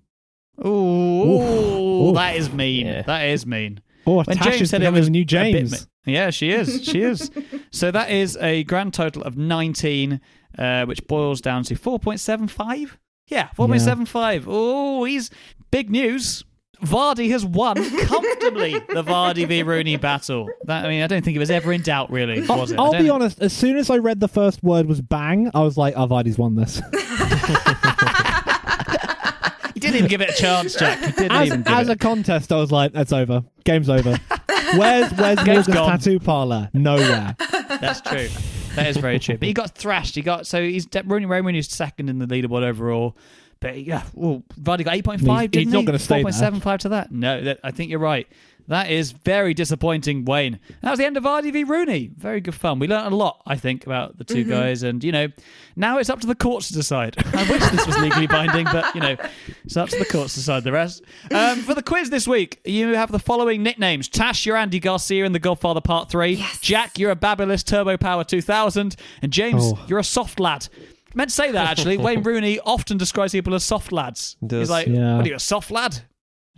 [0.65, 2.15] Ooh, Oof.
[2.17, 2.87] that is mean.
[2.87, 3.03] Yeah.
[3.03, 3.81] That is mean.
[4.07, 5.87] Oh, When Tash James is said it was the new a bit James.
[6.05, 6.85] yeah, she is.
[6.85, 7.31] She is.
[7.71, 10.21] so that is a grand total of 19,
[10.59, 12.97] uh, which boils down to 4.75.
[13.29, 14.45] Yeah, 4.75.
[14.47, 15.31] Oh, he's
[15.71, 16.45] big news.
[16.83, 17.77] Vardy has won
[18.07, 20.49] comfortably the Vardy v Rooney battle.
[20.65, 22.79] That, I mean, I don't think it was ever in doubt, really, I'll, was it?
[22.79, 23.41] I I'll be honest.
[23.41, 26.39] As soon as I read the first word was bang, I was like, "Oh, Vardy's
[26.39, 26.81] won this."
[29.75, 31.01] You didn't even give it a chance, Jack.
[31.01, 31.93] You didn't as even give as it.
[31.93, 33.45] a contest, I was like, "That's over.
[33.65, 34.11] Game's over."
[34.77, 35.91] Where's Where's Game's Morgan's gone.
[35.99, 36.69] tattoo parlor?
[36.75, 37.35] Nowhere.
[37.81, 38.29] That's true.
[38.75, 39.39] That is very true.
[39.39, 40.17] But he got thrashed.
[40.17, 43.17] He got so he's Rooney Rooney is second in the leaderboard overall.
[43.61, 45.51] But yeah, well, Vardy got eight point five.
[45.53, 45.87] He's- he's Didn't not he?
[45.87, 46.23] gonna stay Four there.
[46.25, 47.11] point seven five to that.
[47.11, 48.27] No, that, I think you're right.
[48.71, 50.61] That is very disappointing, Wayne.
[50.83, 52.13] That was the end of Vardy v Rooney.
[52.17, 52.79] Very good fun.
[52.79, 55.27] We learned a lot, I think, about the 2 guys, and you know,
[55.75, 57.17] now it's up to the courts to decide.
[57.35, 59.17] I wish this was legally binding, but you know,
[59.65, 61.03] it's up to the courts to decide the rest.
[61.33, 65.25] Um, for the quiz this week, you have the following nicknames: Tash, you're Andy Garcia
[65.25, 66.35] in The Godfather Part Three.
[66.35, 66.61] Yes.
[66.61, 69.85] Jack, you're a Babyliss Turbo Power 2000, and James, Oh.
[69.89, 70.69] you're a soft lad.
[70.79, 71.99] I meant to say that actually.
[72.07, 74.37] Wayne Rooney often describes people as soft lads.
[74.47, 74.61] Does.
[74.61, 75.17] He's like, Yeah.
[75.17, 76.03] "What are you, a soft lad?"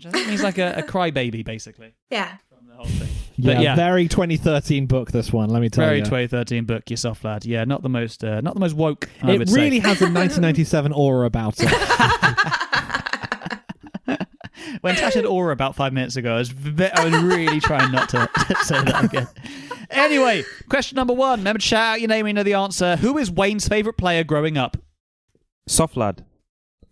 [0.05, 2.36] Which I think means like a, a crybaby, basically, Yeah.
[2.48, 3.09] from the whole thing.
[3.36, 3.76] Yeah, But yeah.
[3.76, 5.11] very 2013 book.
[5.12, 5.90] This one, let me tell you.
[5.90, 7.44] Very 2013 book, you soft lad.
[7.44, 9.09] Yeah, not the most, uh, not the most woke.
[9.22, 9.88] I it would really say.
[9.88, 11.70] has a 1997 aura about it.
[14.80, 18.09] when Tash had aura about five minutes ago, I was, I was really trying not
[18.11, 18.28] to
[18.62, 19.28] say that again.
[19.90, 21.40] Anyway, question number one.
[21.40, 22.96] Remember to shout out your name, you know the answer.
[22.96, 24.76] Who is Wayne's favourite player growing up?
[25.68, 26.24] Soft lad.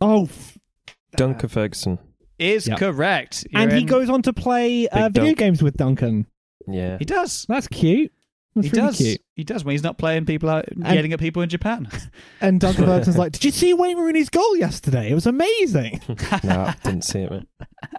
[0.00, 0.58] Oh, f-
[1.16, 1.98] Duncan Ferguson.
[2.40, 2.78] Is Yep.
[2.78, 3.46] correct.
[3.50, 5.38] You're and he goes on to play uh, video dunk.
[5.38, 6.26] games with Duncan.
[6.66, 6.96] Yeah.
[6.98, 7.44] He does.
[7.48, 8.10] That's cute.
[8.54, 8.96] That's he really does.
[8.96, 9.20] cute.
[9.36, 11.88] He does when he's not playing people out, yelling at people in Japan.
[12.40, 15.10] And Duncan Ferguson's like, "Did you see Wayne Rooney's goal yesterday?
[15.10, 16.00] It was amazing."
[16.42, 17.46] no, I didn't see it, man.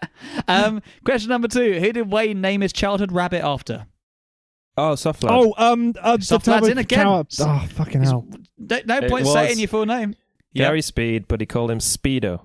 [0.47, 1.79] um, question number two.
[1.79, 3.85] Who did Wayne name his childhood rabbit after?
[4.77, 5.33] Oh, soft lad.
[5.33, 6.99] oh, um, uh, the Soft lad's Turbo in again.
[7.05, 8.27] Tower- Oh, fucking hell!
[8.57, 10.15] No, no point saying your full name.
[10.55, 12.41] Gary Speed, but he called him Speedo.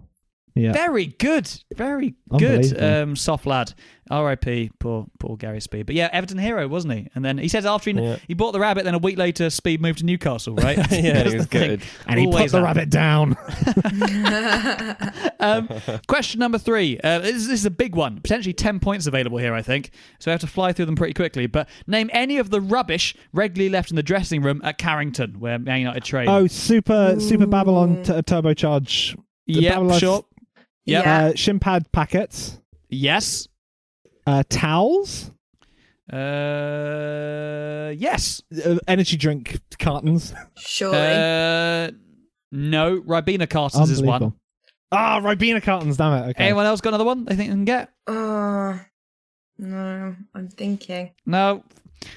[0.56, 0.72] Yeah.
[0.72, 1.48] Very good.
[1.74, 2.82] Very good.
[2.82, 3.74] Um, soft lad.
[4.08, 4.70] R.I.P.
[4.78, 5.84] Poor, poor Gary Speed.
[5.86, 7.08] But yeah, Everton hero, wasn't he?
[7.16, 8.16] And then he said after he, Yeah.
[8.28, 10.78] he bought the rabbit, then a week later, Speed moved to Newcastle, right?
[10.92, 11.68] Yeah, he was the thing.
[11.70, 11.82] good.
[12.06, 13.36] And he put the rabbit down.
[15.38, 15.68] Um,
[16.08, 16.98] question number three.
[17.04, 18.20] Uh, this, this is a big one.
[18.20, 19.90] Potentially 10 points available here, I think.
[20.18, 21.46] So I have to fly through them pretty quickly.
[21.46, 25.58] But name any of the rubbish regularly left in the dressing room at Carrington, where
[25.58, 26.28] Man United train.
[26.28, 29.16] oh, super, super Babylon t- turbocharge.
[29.44, 30.24] yeah, sure.
[30.86, 31.04] Yep.
[31.04, 31.24] Yeah.
[31.26, 32.60] Uh, Shimpad packets.
[32.88, 33.48] Yes.
[34.26, 35.30] Uh, towels.
[36.12, 38.42] Uh, yes.
[38.64, 40.32] Uh, energy drink cartons.
[40.56, 40.96] Surely.
[40.96, 41.90] Uh,
[42.52, 43.00] no.
[43.00, 44.14] Ribena cartons is one.
[44.22, 44.40] Unbelievable.
[44.92, 45.96] Ah, Ribena cartons.
[45.96, 46.30] Damn it.
[46.30, 46.44] Okay.
[46.44, 47.90] Anyone else got another one they think they can get?
[48.06, 48.80] oh,
[49.58, 50.14] no.
[50.34, 51.12] I'm thinking.
[51.24, 51.64] No.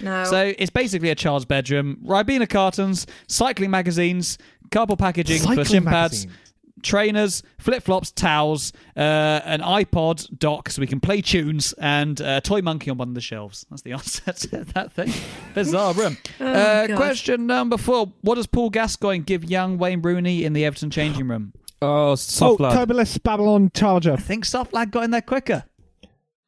[0.01, 0.23] No.
[0.25, 1.97] So it's basically a child's bedroom.
[2.05, 4.37] Ribena cartons, cycling magazines,
[4.71, 6.48] cardboard packaging for Cycling shin pads, magazines.
[6.83, 8.99] Trainers, flip flops, towels, uh,
[9.43, 13.15] an iPod dock so we can play tunes, and a toy monkey on one of
[13.15, 13.65] the shelves.
[13.69, 15.11] That's the answer to that thing.
[15.53, 16.17] Bizarre room.
[16.39, 16.97] uh, God.
[16.97, 21.27] question number four: What does Paul Gascoigne give young Wayne Rooney in the Everton changing
[21.27, 21.53] room?
[21.55, 21.59] Oh,
[22.11, 22.75] Oh, soft lad.
[22.89, 24.11] Turboless Babylon Charger.
[24.13, 25.63] I think Soft Lad got in there quicker.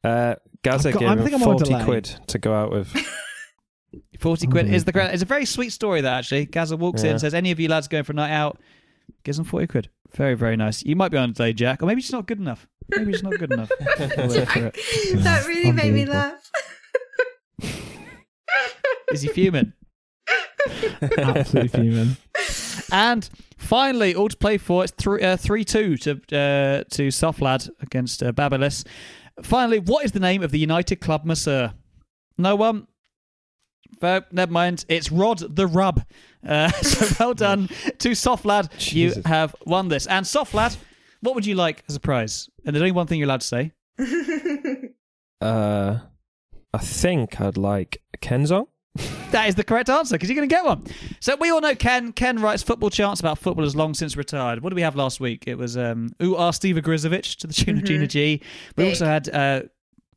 [0.04, 2.94] Uh, Gazza got- gave I him I'm 40 quid to go out with.
[4.20, 5.12] 40 quid is the grand.
[5.12, 6.46] It's a very sweet story, that actually.
[6.46, 7.10] Gazza walks in Yeah.
[7.12, 8.58] and says, Any of you lads going for a night out?
[9.24, 9.88] Gives them 40 quid.
[10.14, 10.82] Very, very nice.
[10.84, 12.68] You might be on a day, Jack, or maybe it's not good enough.
[12.88, 13.70] Maybe it's not good enough.
[13.98, 14.76] We'll wait for it.
[15.22, 16.50] that really made me laugh.
[19.10, 19.72] Is he fuming?
[21.18, 22.16] Absolutely fuming.
[22.90, 24.84] And finally, all to play for.
[24.84, 28.86] It's three uh, three two to uh, to Softlad against uh, Babyliss.
[29.42, 31.72] Finally, what is the name of the United Club masseur?
[32.38, 32.86] No one.
[34.00, 34.84] Fair, never mind.
[34.88, 36.04] It's Rod the Rub.
[36.46, 37.68] Uh, so well done
[37.98, 38.70] to Softlad.
[38.92, 39.24] You Jesus.
[39.26, 40.06] have won this.
[40.06, 40.76] And Softlad,
[41.20, 42.48] what would you like as a prize?
[42.64, 43.72] And there's only one thing you're allowed to say.
[45.40, 45.98] Uh,
[46.72, 48.68] I think I'd like a Kenzo.
[49.32, 50.84] That is the correct answer because you're going to get one.
[51.18, 52.12] So we all know Ken.
[52.12, 54.62] Ken writes football chants about footballers long since retired.
[54.62, 55.44] What did we have last week?
[55.48, 58.40] It was um, Ooh Ah Steve Ogrizovic to the tune of Gina G.
[58.76, 59.62] We also had uh,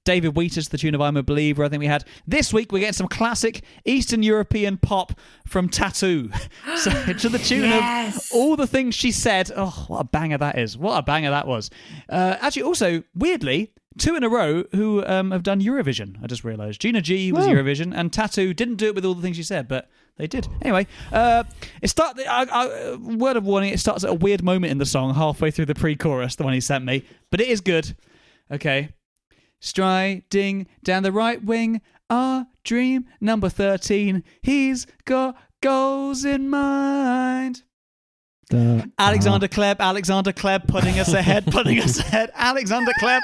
[0.06, 1.64] David Wheaters to the tune of I'm a Believer.
[1.66, 2.72] I think we had this week.
[2.72, 6.30] We're getting some classic Eastern European pop from Tattoo.
[6.78, 8.32] so to the tune Yes.
[8.32, 9.51] of all the things she said.
[9.56, 10.78] Oh, what a banger that is!
[10.78, 11.70] What a banger that was.
[12.08, 13.74] Uh, actually, also weirdly.
[13.97, 16.22] Two in a row who um, have done Eurovision.
[16.22, 17.49] I just realised Gina G was Oh.
[17.49, 18.53] Eurovision, and t.A.T.u.
[18.53, 20.49] didn't do it with all the things she said, but they did.
[20.62, 21.45] Anyway, uh,
[21.82, 22.20] it start.
[22.20, 25.49] I, I, word of warning: it starts at a weird moment in the song, halfway
[25.49, 27.95] through the pre-chorus, the one he sent me, but it is good.
[28.51, 28.89] Okay,
[29.66, 34.24] striding down the right wing, our dream number thirteen.
[34.41, 37.63] He's got goals in mind.
[38.50, 42.32] The- Alexander Hleb, Alexander Hleb putting us ahead, putting us ahead.
[42.36, 43.22] Alexander Hleb,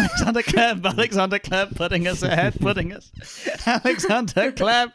[0.00, 3.10] Alexander Hleb, Alexander Hleb putting us ahead, putting us.
[3.66, 4.92] Alexander Hleb.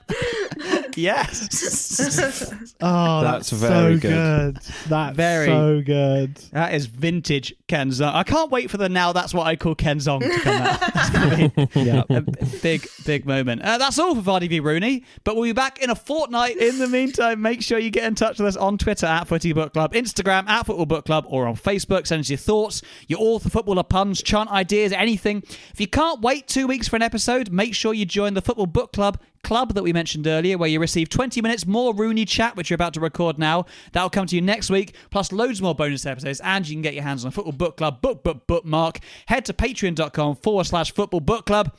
[0.98, 2.56] Yes.
[2.82, 4.56] Oh, That's that's, very so good.
[4.56, 4.58] good.
[4.88, 5.48] That's Very.
[5.48, 6.36] so good.
[6.54, 8.14] That is vintage Ken Zong.
[8.14, 10.80] I can't wait for the now that's what I call Ken Zong to come out.
[10.94, 12.04] That's going to be Yeah.
[12.10, 12.22] a
[12.62, 13.62] big, big moment.
[13.64, 16.58] Uh, that's all for Vardy v Rooney, but we'll be back in a fortnight.
[16.58, 19.52] In the meantime, make sure you get in touch with us on Twitter at Footy
[19.70, 22.08] Book Club, Instagram at Football Book Club, or on Facebook.
[22.08, 25.44] Send us your thoughts, your author footballer puns, chant ideas, anything.
[25.72, 28.66] If you can't wait two weeks for an episode, make sure you join the Football
[28.66, 32.56] Book Club club that we mentioned earlier, where you receive 20 minutes more Rooney chat,
[32.56, 33.66] which you're about to record now.
[33.94, 36.96] That'll come to you next week, plus loads more bonus episodes, and you can get
[36.96, 39.00] your hands on a Football Book Club book, book, bookmark.
[39.28, 41.76] Head to patreon.com forward slash football book club.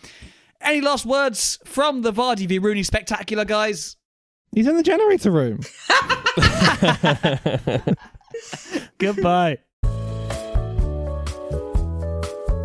[0.61, 3.97] Any last words from the Vardy v Rooney spectacular, guys?
[4.53, 5.61] He's in the generator room.
[8.99, 9.59] Goodbye.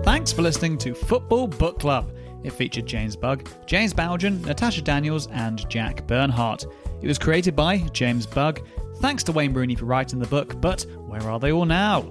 [0.04, 2.12] Thanks for listening to Football Book Club.
[2.44, 6.66] It featured James Bugg, James Bowden, Natasha Daniels, and Jack Bernhardt.
[7.02, 8.66] It was created by James Bugg.
[8.98, 12.02] Thanks to Wayne Rooney for writing the book, but where are they all now?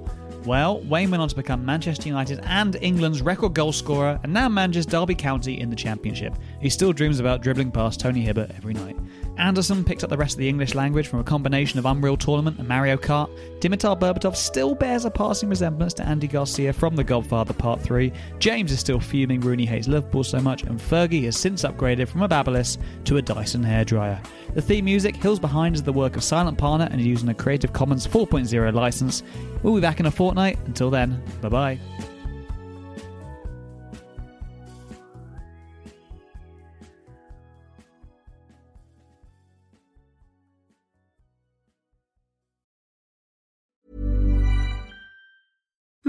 [0.44, 4.48] Well, Wayne went on to become Manchester United and England's record goal scorer and now
[4.48, 6.34] manages Derby County in the Championship.
[6.64, 8.96] He still dreams about dribbling past Tony Hibbert every night.
[9.36, 12.58] Anderson picked up the rest of the English language from a combination of Unreal Tournament
[12.58, 13.28] and Mario Kart.
[13.60, 18.10] Dimitar Berbatov still bears a passing resemblance to Andy Garcia from The Godfather Part 3.
[18.38, 22.22] James is still fuming Rooney hates Liverpool so much, and Fergie has since upgraded from
[22.22, 24.24] a Babyliss to a Dyson hairdryer.
[24.54, 27.34] The theme music, Hills Behind, is the work of Silent Partner and is using a
[27.34, 29.22] Creative Commons 4.0 license.
[29.62, 30.58] We'll be back in a fortnight.
[30.64, 31.78] Until then, bye bye.